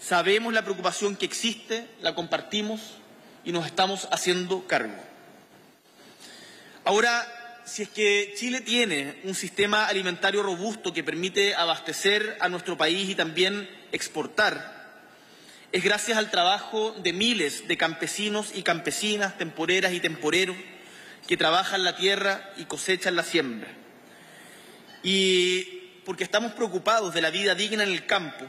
Sabemos 0.00 0.54
la 0.54 0.62
preocupación 0.62 1.14
que 1.14 1.26
existe, 1.26 1.86
la 2.00 2.14
compartimos 2.14 2.80
y 3.44 3.52
nos 3.52 3.66
estamos 3.66 4.08
haciendo 4.10 4.66
cargo. 4.66 5.09
Ahora, 6.84 7.62
si 7.64 7.82
es 7.82 7.88
que 7.88 8.34
Chile 8.36 8.60
tiene 8.60 9.20
un 9.24 9.34
sistema 9.34 9.86
alimentario 9.86 10.42
robusto 10.42 10.92
que 10.92 11.04
permite 11.04 11.54
abastecer 11.54 12.36
a 12.40 12.48
nuestro 12.48 12.76
país 12.76 13.08
y 13.08 13.14
también 13.14 13.68
exportar, 13.92 14.80
es 15.72 15.84
gracias 15.84 16.18
al 16.18 16.30
trabajo 16.30 16.92
de 17.02 17.12
miles 17.12 17.68
de 17.68 17.76
campesinos 17.76 18.52
y 18.54 18.62
campesinas, 18.62 19.38
temporeras 19.38 19.92
y 19.92 20.00
temporeros, 20.00 20.56
que 21.28 21.36
trabajan 21.36 21.84
la 21.84 21.96
tierra 21.96 22.50
y 22.56 22.64
cosechan 22.64 23.14
la 23.14 23.22
siembra. 23.22 23.68
Y 25.02 25.62
porque 26.04 26.24
estamos 26.24 26.52
preocupados 26.52 27.14
de 27.14 27.20
la 27.20 27.30
vida 27.30 27.54
digna 27.54 27.84
en 27.84 27.90
el 27.90 28.06
campo, 28.06 28.46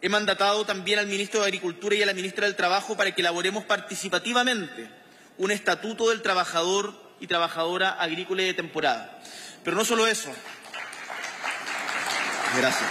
He 0.00 0.08
mandatado 0.08 0.64
también 0.64 1.00
al 1.00 1.08
ministro 1.08 1.40
de 1.40 1.46
Agricultura 1.46 1.96
y 1.96 2.02
a 2.02 2.06
la 2.06 2.14
ministra 2.14 2.46
del 2.46 2.54
Trabajo 2.54 2.96
para 2.96 3.12
que 3.12 3.20
elaboremos 3.20 3.64
participativamente 3.64 4.88
un 5.38 5.50
estatuto 5.50 6.10
del 6.10 6.22
trabajador 6.22 7.07
y 7.20 7.26
trabajadora 7.26 7.90
agrícola 7.90 8.42
de 8.42 8.54
temporada. 8.54 9.20
Pero 9.64 9.76
no 9.76 9.84
solo 9.84 10.06
eso. 10.06 10.30
Gracias. 12.56 12.90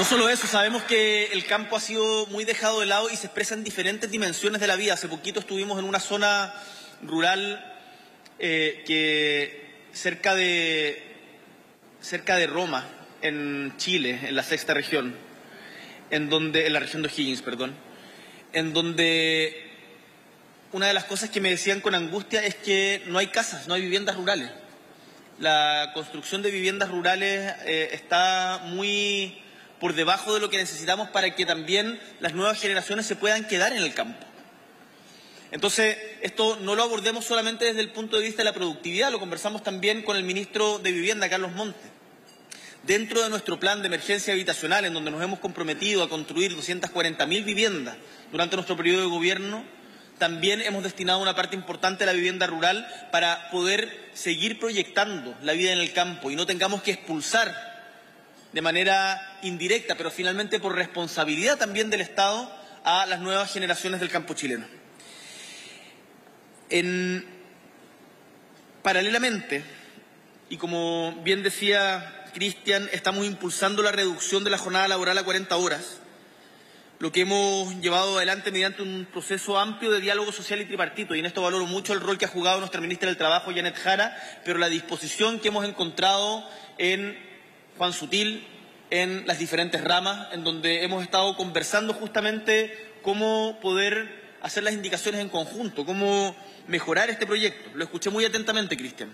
No 0.00 0.04
solo 0.04 0.30
eso, 0.30 0.46
sabemos 0.46 0.82
que 0.84 1.26
el 1.26 1.44
campo 1.44 1.76
ha 1.76 1.80
sido 1.80 2.26
muy 2.28 2.44
dejado 2.44 2.80
de 2.80 2.86
lado 2.86 3.10
y 3.10 3.16
se 3.16 3.26
expresa 3.26 3.54
en 3.54 3.64
diferentes 3.64 4.10
dimensiones 4.10 4.60
de 4.60 4.66
la 4.66 4.76
vida. 4.76 4.94
Hace 4.94 5.08
poquito 5.08 5.40
estuvimos 5.40 5.78
en 5.78 5.84
una 5.84 6.00
zona 6.00 6.54
rural 7.02 7.62
eh, 8.38 8.82
que 8.86 9.84
cerca 9.92 10.34
de, 10.34 11.02
cerca 12.00 12.36
de 12.36 12.46
Roma, 12.46 12.86
en 13.20 13.74
Chile, 13.76 14.20
en 14.22 14.36
la 14.36 14.42
sexta 14.42 14.72
región, 14.72 15.14
en 16.10 16.30
donde, 16.30 16.66
en 16.66 16.72
la 16.72 16.80
región 16.80 17.02
de 17.02 17.08
O'Higgins, 17.08 17.42
perdón, 17.42 17.74
en 18.52 18.72
donde 18.72 19.69
una 20.72 20.86
de 20.86 20.94
las 20.94 21.04
cosas 21.04 21.30
que 21.30 21.40
me 21.40 21.50
decían 21.50 21.80
con 21.80 21.94
angustia 21.94 22.44
es 22.44 22.54
que 22.54 23.02
no 23.06 23.18
hay 23.18 23.28
casas, 23.28 23.66
no 23.66 23.74
hay 23.74 23.82
viviendas 23.82 24.16
rurales. 24.16 24.50
La 25.38 25.90
construcción 25.94 26.42
de 26.42 26.50
viviendas 26.50 26.90
rurales 26.90 27.54
eh, 27.64 27.88
está 27.92 28.60
muy 28.64 29.42
por 29.80 29.94
debajo 29.94 30.34
de 30.34 30.40
lo 30.40 30.50
que 30.50 30.58
necesitamos 30.58 31.08
para 31.08 31.34
que 31.34 31.46
también 31.46 31.98
las 32.20 32.34
nuevas 32.34 32.60
generaciones 32.60 33.06
se 33.06 33.16
puedan 33.16 33.46
quedar 33.48 33.72
en 33.72 33.82
el 33.82 33.94
campo. 33.94 34.26
Entonces, 35.50 35.96
esto 36.20 36.58
no 36.60 36.76
lo 36.76 36.84
abordemos 36.84 37.24
solamente 37.24 37.64
desde 37.64 37.80
el 37.80 37.90
punto 37.90 38.16
de 38.16 38.22
vista 38.22 38.38
de 38.38 38.44
la 38.44 38.52
productividad, 38.52 39.10
lo 39.10 39.18
conversamos 39.18 39.64
también 39.64 40.02
con 40.02 40.16
el 40.16 40.22
ministro 40.22 40.78
de 40.78 40.92
Vivienda, 40.92 41.28
Carlos 41.28 41.52
Montes. 41.52 41.90
Dentro 42.84 43.22
de 43.22 43.30
nuestro 43.30 43.58
plan 43.58 43.80
de 43.80 43.88
emergencia 43.88 44.32
habitacional, 44.32 44.84
en 44.84 44.94
donde 44.94 45.10
nos 45.10 45.22
hemos 45.22 45.40
comprometido 45.40 46.04
a 46.04 46.08
construir 46.08 46.56
240.000 46.56 47.44
viviendas 47.44 47.96
durante 48.30 48.56
nuestro 48.56 48.76
periodo 48.76 49.00
de 49.00 49.08
gobierno, 49.08 49.64
también 50.20 50.60
hemos 50.60 50.84
destinado 50.84 51.18
una 51.18 51.34
parte 51.34 51.56
importante 51.56 52.04
a 52.04 52.06
la 52.06 52.12
vivienda 52.12 52.46
rural 52.46 52.86
para 53.10 53.50
poder 53.50 54.10
seguir 54.12 54.60
proyectando 54.60 55.34
la 55.42 55.54
vida 55.54 55.72
en 55.72 55.80
el 55.80 55.92
campo 55.92 56.30
y 56.30 56.36
no 56.36 56.46
tengamos 56.46 56.82
que 56.82 56.92
expulsar 56.92 57.52
de 58.52 58.62
manera 58.62 59.38
indirecta, 59.42 59.96
pero 59.96 60.10
finalmente 60.10 60.60
por 60.60 60.76
responsabilidad 60.76 61.58
también 61.58 61.90
del 61.90 62.02
Estado, 62.02 62.52
a 62.84 63.06
las 63.06 63.20
nuevas 63.20 63.52
generaciones 63.52 64.00
del 64.00 64.10
campo 64.10 64.34
chileno. 64.34 64.66
En, 66.68 67.24
paralelamente, 68.82 69.64
y 70.48 70.56
como 70.56 71.12
bien 71.22 71.42
decía 71.42 72.26
Cristian, 72.34 72.88
estamos 72.92 73.26
impulsando 73.26 73.82
la 73.82 73.92
reducción 73.92 74.44
de 74.44 74.50
la 74.50 74.58
jornada 74.58 74.88
laboral 74.88 75.18
a 75.18 75.24
40 75.24 75.56
horas 75.56 75.98
lo 77.00 77.10
que 77.10 77.22
hemos 77.22 77.74
llevado 77.80 78.18
adelante 78.18 78.52
mediante 78.52 78.82
un 78.82 79.08
proceso 79.10 79.58
amplio 79.58 79.90
de 79.90 80.00
diálogo 80.00 80.32
social 80.32 80.60
y 80.60 80.66
tripartito. 80.66 81.14
Y 81.14 81.20
en 81.20 81.26
esto 81.26 81.40
valoro 81.40 81.64
mucho 81.64 81.94
el 81.94 82.00
rol 82.00 82.18
que 82.18 82.26
ha 82.26 82.28
jugado 82.28 82.60
nuestra 82.60 82.82
ministra 82.82 83.08
del 83.08 83.16
Trabajo, 83.16 83.52
Janet 83.54 83.74
Jara, 83.74 84.14
pero 84.44 84.58
la 84.58 84.68
disposición 84.68 85.40
que 85.40 85.48
hemos 85.48 85.64
encontrado 85.64 86.46
en 86.76 87.18
Juan 87.78 87.94
Sutil, 87.94 88.46
en 88.90 89.26
las 89.26 89.38
diferentes 89.38 89.82
ramas, 89.82 90.28
en 90.32 90.44
donde 90.44 90.84
hemos 90.84 91.02
estado 91.02 91.34
conversando 91.38 91.94
justamente 91.94 92.76
cómo 93.00 93.58
poder 93.62 94.36
hacer 94.42 94.62
las 94.62 94.74
indicaciones 94.74 95.22
en 95.22 95.30
conjunto, 95.30 95.86
cómo 95.86 96.36
mejorar 96.68 97.08
este 97.08 97.26
proyecto. 97.26 97.70
Lo 97.76 97.84
escuché 97.84 98.10
muy 98.10 98.26
atentamente, 98.26 98.76
Cristian 98.76 99.10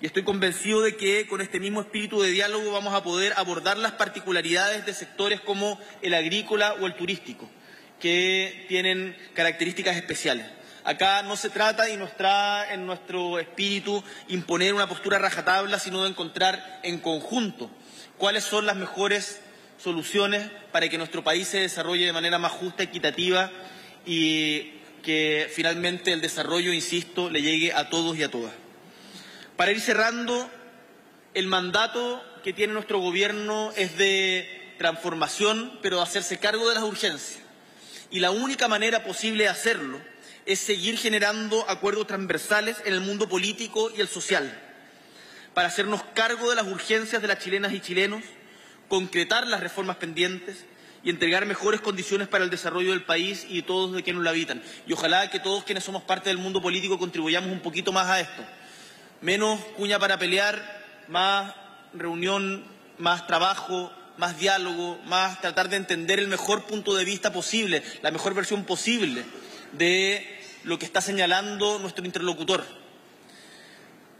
y 0.00 0.06
estoy 0.06 0.22
convencido 0.22 0.82
de 0.82 0.96
que 0.96 1.26
con 1.26 1.40
este 1.40 1.60
mismo 1.60 1.80
espíritu 1.80 2.20
de 2.20 2.30
diálogo 2.30 2.72
vamos 2.72 2.94
a 2.94 3.02
poder 3.02 3.32
abordar 3.36 3.78
las 3.78 3.92
particularidades 3.92 4.86
de 4.86 4.94
sectores 4.94 5.40
como 5.40 5.78
el 6.02 6.14
agrícola 6.14 6.74
o 6.80 6.86
el 6.86 6.94
turístico, 6.94 7.48
que 8.00 8.66
tienen 8.68 9.16
características 9.34 9.96
especiales. 9.96 10.46
Acá 10.84 11.22
no 11.22 11.36
se 11.36 11.48
trata 11.48 11.88
y 11.88 11.96
nos 11.96 12.14
trae 12.16 12.74
en 12.74 12.84
nuestro 12.84 13.38
espíritu 13.38 14.04
imponer 14.28 14.74
una 14.74 14.88
postura 14.88 15.18
rajatabla, 15.18 15.78
sino 15.78 16.02
de 16.02 16.10
encontrar 16.10 16.80
en 16.82 16.98
conjunto 16.98 17.70
cuáles 18.18 18.44
son 18.44 18.66
las 18.66 18.76
mejores 18.76 19.40
soluciones 19.78 20.50
para 20.72 20.88
que 20.88 20.98
nuestro 20.98 21.24
país 21.24 21.48
se 21.48 21.60
desarrolle 21.60 22.04
de 22.04 22.12
manera 22.12 22.38
más 22.38 22.52
justa, 22.52 22.82
equitativa 22.82 23.50
y 24.04 24.72
que 25.02 25.50
finalmente 25.54 26.12
el 26.12 26.20
desarrollo, 26.20 26.72
insisto, 26.72 27.30
le 27.30 27.42
llegue 27.42 27.72
a 27.72 27.88
todos 27.88 28.16
y 28.18 28.22
a 28.22 28.30
todas. 28.30 28.52
Para 29.56 29.70
ir 29.70 29.80
cerrando, 29.80 30.50
el 31.32 31.46
mandato 31.46 32.20
que 32.42 32.52
tiene 32.52 32.72
nuestro 32.72 32.98
gobierno 32.98 33.70
es 33.76 33.96
de 33.96 34.74
transformación, 34.78 35.78
pero 35.80 35.98
de 35.98 36.02
hacerse 36.02 36.38
cargo 36.38 36.68
de 36.68 36.74
las 36.74 36.82
urgencias. 36.82 37.38
Y 38.10 38.18
la 38.18 38.32
única 38.32 38.66
manera 38.66 39.04
posible 39.04 39.44
de 39.44 39.50
hacerlo 39.50 40.00
es 40.44 40.58
seguir 40.58 40.98
generando 40.98 41.64
acuerdos 41.70 42.08
transversales 42.08 42.78
en 42.84 42.94
el 42.94 43.00
mundo 43.00 43.28
político 43.28 43.92
y 43.96 44.00
el 44.00 44.08
social, 44.08 44.60
para 45.54 45.68
hacernos 45.68 46.02
cargo 46.14 46.50
de 46.50 46.56
las 46.56 46.66
urgencias 46.66 47.22
de 47.22 47.28
las 47.28 47.38
chilenas 47.38 47.72
y 47.72 47.80
chilenos, 47.80 48.24
concretar 48.88 49.46
las 49.46 49.60
reformas 49.60 49.96
pendientes 49.98 50.64
y 51.04 51.10
entregar 51.10 51.46
mejores 51.46 51.80
condiciones 51.80 52.26
para 52.26 52.42
el 52.42 52.50
desarrollo 52.50 52.90
del 52.90 53.04
país 53.04 53.46
y 53.48 53.56
de 53.56 53.62
todos 53.62 53.92
de 53.92 54.02
quienes 54.02 54.22
lo 54.22 54.30
habitan. 54.30 54.60
Y 54.88 54.94
ojalá 54.94 55.30
que 55.30 55.38
todos 55.38 55.62
quienes 55.62 55.84
somos 55.84 56.02
parte 56.02 56.28
del 56.28 56.38
mundo 56.38 56.60
político 56.60 56.98
contribuyamos 56.98 57.52
un 57.52 57.60
poquito 57.60 57.92
más 57.92 58.08
a 58.08 58.18
esto 58.20 58.42
menos 59.20 59.60
cuña 59.76 59.98
para 59.98 60.18
pelear, 60.18 60.84
más 61.08 61.54
reunión, 61.92 62.64
más 62.98 63.26
trabajo, 63.26 63.92
más 64.16 64.38
diálogo, 64.38 64.98
más 65.06 65.40
tratar 65.40 65.68
de 65.68 65.76
entender 65.76 66.18
el 66.18 66.28
mejor 66.28 66.64
punto 66.64 66.94
de 66.94 67.04
vista 67.04 67.32
posible, 67.32 67.82
la 68.02 68.10
mejor 68.10 68.34
versión 68.34 68.64
posible 68.64 69.24
de 69.72 70.40
lo 70.64 70.78
que 70.78 70.86
está 70.86 71.00
señalando 71.00 71.78
nuestro 71.78 72.04
interlocutor. 72.04 72.64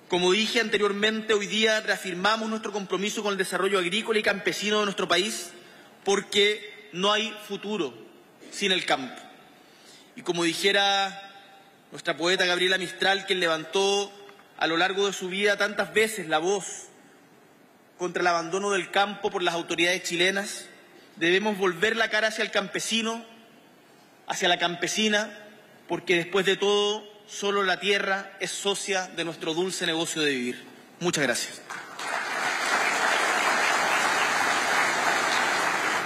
Como 0.09 0.33
dije 0.33 0.61
anteriormente, 0.61 1.33
hoy 1.33 1.46
día 1.46 1.80
reafirmamos 1.80 2.48
nuestro 2.48 2.72
compromiso 2.72 3.22
con 3.22 3.33
el 3.33 3.38
desarrollo 3.38 3.78
agrícola 3.78 4.18
y 4.18 4.22
campesino 4.22 4.80
de 4.80 4.85
nuestro 4.85 5.09
país 5.09 5.50
porque 6.04 6.90
no 6.92 7.12
hay 7.12 7.35
futuro 7.48 7.94
sin 8.50 8.72
el 8.72 8.85
campo. 8.85 9.20
Y 10.16 10.22
como 10.22 10.44
dijera 10.44 11.20
nuestra 11.90 12.16
poeta 12.16 12.44
Gabriela 12.44 12.78
Mistral, 12.78 13.26
quien 13.26 13.40
levantó 13.40 14.12
a 14.58 14.66
lo 14.66 14.76
largo 14.76 15.06
de 15.06 15.12
su 15.12 15.28
vida 15.28 15.56
tantas 15.56 15.92
veces 15.92 16.28
la 16.28 16.38
voz 16.38 16.88
contra 17.98 18.20
el 18.20 18.26
abandono 18.26 18.70
del 18.70 18.90
campo 18.90 19.30
por 19.30 19.42
las 19.42 19.54
autoridades 19.54 20.02
chilenas, 20.02 20.66
debemos 21.16 21.56
volver 21.58 21.96
la 21.96 22.10
cara 22.10 22.28
hacia 22.28 22.44
el 22.44 22.50
campesino, 22.50 23.24
hacia 24.26 24.48
la 24.48 24.58
campesina, 24.58 25.30
porque 25.88 26.16
después 26.16 26.46
de 26.46 26.56
todo, 26.56 27.04
solo 27.26 27.62
la 27.62 27.80
tierra 27.80 28.32
es 28.40 28.50
socia 28.50 29.08
de 29.08 29.24
nuestro 29.24 29.54
dulce 29.54 29.86
negocio 29.86 30.22
de 30.22 30.30
vivir. 30.32 30.64
Muchas 31.00 31.24
gracias. 31.24 31.60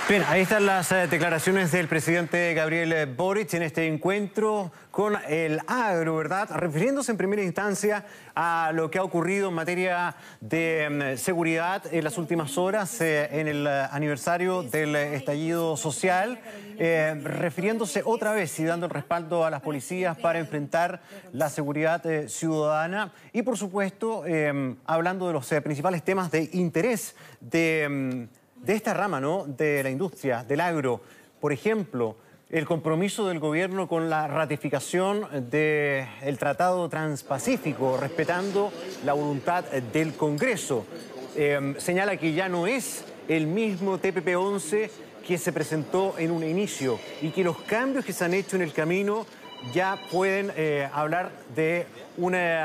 Bien, 0.08 0.24
ahí 0.26 0.40
están 0.40 0.64
las 0.64 0.90
eh, 0.90 1.06
declaraciones 1.06 1.70
del 1.70 1.86
presidente 1.86 2.54
Gabriel 2.54 3.14
Boric 3.14 3.52
en 3.52 3.60
este 3.60 3.86
encuentro 3.86 4.72
con 4.90 5.14
el 5.28 5.60
agro, 5.66 6.16
¿verdad? 6.16 6.48
Refiriéndose 6.50 7.10
en 7.10 7.18
primera 7.18 7.42
instancia 7.42 8.06
a 8.34 8.72
lo 8.72 8.90
que 8.90 8.96
ha 8.96 9.02
ocurrido 9.02 9.50
en 9.50 9.54
materia 9.54 10.16
de 10.40 11.14
mm, 11.14 11.18
seguridad 11.18 11.82
en 11.92 12.04
las 12.04 12.16
últimas 12.16 12.56
horas 12.56 13.02
eh, 13.02 13.28
en 13.38 13.48
el 13.48 13.66
eh, 13.66 13.86
aniversario 13.90 14.62
del 14.62 14.96
estallido 14.96 15.76
social, 15.76 16.40
refiriéndose 16.78 18.00
otra 18.02 18.32
vez 18.32 18.58
y 18.60 18.64
dando 18.64 18.86
el 18.86 18.92
respaldo 18.92 19.44
a 19.44 19.50
las 19.50 19.60
policías 19.60 20.16
para 20.16 20.38
enfrentar 20.38 21.02
la 21.32 21.50
seguridad 21.50 22.02
ciudadana 22.28 23.12
y, 23.32 23.42
por 23.42 23.58
supuesto, 23.58 24.22
hablando 24.86 25.26
de 25.26 25.32
los 25.32 25.48
principales 25.64 26.04
temas 26.04 26.30
de 26.30 26.48
interés 26.52 27.16
de 27.40 28.28
mm, 28.30 28.37
de 28.62 28.74
esta 28.74 28.94
rama 28.94 29.20
¿no? 29.20 29.44
de 29.46 29.82
la 29.82 29.90
industria, 29.90 30.44
del 30.44 30.60
agro. 30.60 31.00
Por 31.40 31.52
ejemplo, 31.52 32.16
el 32.50 32.64
compromiso 32.64 33.28
del 33.28 33.38
gobierno 33.38 33.88
con 33.88 34.08
la 34.08 34.26
ratificación 34.26 35.50
del 35.50 36.38
Tratado 36.38 36.88
Transpacífico, 36.88 37.98
respetando 37.98 38.72
la 39.04 39.12
voluntad 39.12 39.64
del 39.64 40.14
Congreso. 40.14 40.86
Em, 41.36 41.78
señala 41.78 42.16
que 42.16 42.32
ya 42.32 42.48
no 42.48 42.66
es 42.66 43.04
el 43.28 43.46
mismo 43.46 43.98
TPP-11 43.98 44.90
que 45.26 45.36
se 45.36 45.52
presentó 45.52 46.14
en 46.18 46.30
un 46.30 46.42
inicio 46.42 46.98
y 47.20 47.30
que 47.30 47.44
los 47.44 47.58
cambios 47.58 48.04
que 48.04 48.14
se 48.14 48.24
han 48.24 48.32
hecho 48.32 48.56
en 48.56 48.62
el 48.62 48.72
camino 48.72 49.26
ya 49.74 49.98
pueden 50.10 50.50
eh, 50.56 50.88
hablar 50.92 51.30
de 51.54 51.86
un 52.16 52.34
eh, 52.34 52.62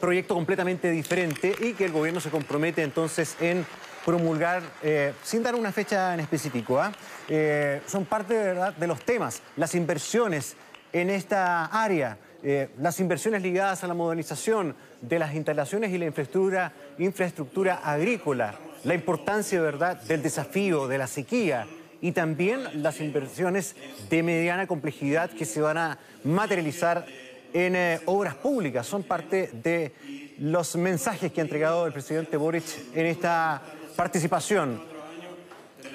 proyecto 0.00 0.34
completamente 0.34 0.90
diferente 0.90 1.54
y 1.58 1.72
que 1.72 1.86
el 1.86 1.92
gobierno 1.92 2.20
se 2.20 2.30
compromete 2.30 2.82
entonces 2.82 3.36
en 3.40 3.66
promulgar, 4.04 4.62
eh, 4.82 5.12
sin 5.22 5.42
dar 5.42 5.54
una 5.54 5.72
fecha 5.72 6.14
en 6.14 6.20
específico, 6.20 6.78
¿ah? 6.78 6.92
eh, 7.28 7.80
son 7.86 8.04
parte 8.04 8.34
de, 8.34 8.44
verdad 8.44 8.74
de 8.74 8.86
los 8.86 9.00
temas, 9.00 9.42
las 9.56 9.74
inversiones 9.74 10.56
en 10.92 11.10
esta 11.10 11.66
área, 11.66 12.18
eh, 12.42 12.68
las 12.78 13.00
inversiones 13.00 13.42
ligadas 13.42 13.82
a 13.82 13.86
la 13.86 13.94
modernización 13.94 14.76
de 15.00 15.18
las 15.18 15.34
instalaciones 15.34 15.90
y 15.90 15.98
la 15.98 16.04
infraestructura, 16.04 16.72
infraestructura 16.98 17.76
agrícola, 17.76 18.54
la 18.84 18.94
importancia 18.94 19.60
verdad 19.60 20.00
del 20.02 20.22
desafío 20.22 20.86
de 20.86 20.98
la 20.98 21.06
sequía 21.06 21.66
y 22.02 22.12
también 22.12 22.82
las 22.82 23.00
inversiones 23.00 23.74
de 24.10 24.22
mediana 24.22 24.66
complejidad 24.66 25.30
que 25.30 25.46
se 25.46 25.62
van 25.62 25.78
a 25.78 25.98
materializar 26.22 27.06
en 27.54 28.00
obras 28.04 28.34
públicas. 28.34 28.86
Son 28.86 29.04
parte 29.04 29.48
de 29.52 29.92
los 30.38 30.76
mensajes 30.76 31.32
que 31.32 31.40
ha 31.40 31.44
entregado 31.44 31.86
el 31.86 31.92
presidente 31.92 32.36
Boric 32.36 32.64
en 32.94 33.06
esta 33.06 33.62
participación. 33.96 34.82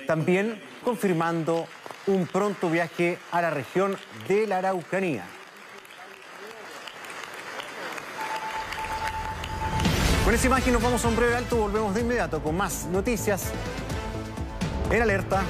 También 0.07 0.61
confirmando 0.83 1.67
un 2.07 2.25
pronto 2.27 2.69
viaje 2.69 3.17
a 3.31 3.41
la 3.41 3.49
región 3.49 3.97
de 4.27 4.47
la 4.47 4.57
Araucanía. 4.57 5.25
Con 10.25 10.33
esa 10.33 10.47
imagen 10.47 10.73
nos 10.73 10.81
vamos 10.83 11.03
a 11.03 11.07
un 11.07 11.15
breve 11.15 11.35
alto, 11.35 11.57
volvemos 11.57 11.93
de 11.95 12.01
inmediato 12.01 12.41
con 12.41 12.55
más 12.55 12.85
noticias 12.85 13.51
en 14.91 15.01
alerta 15.01 15.41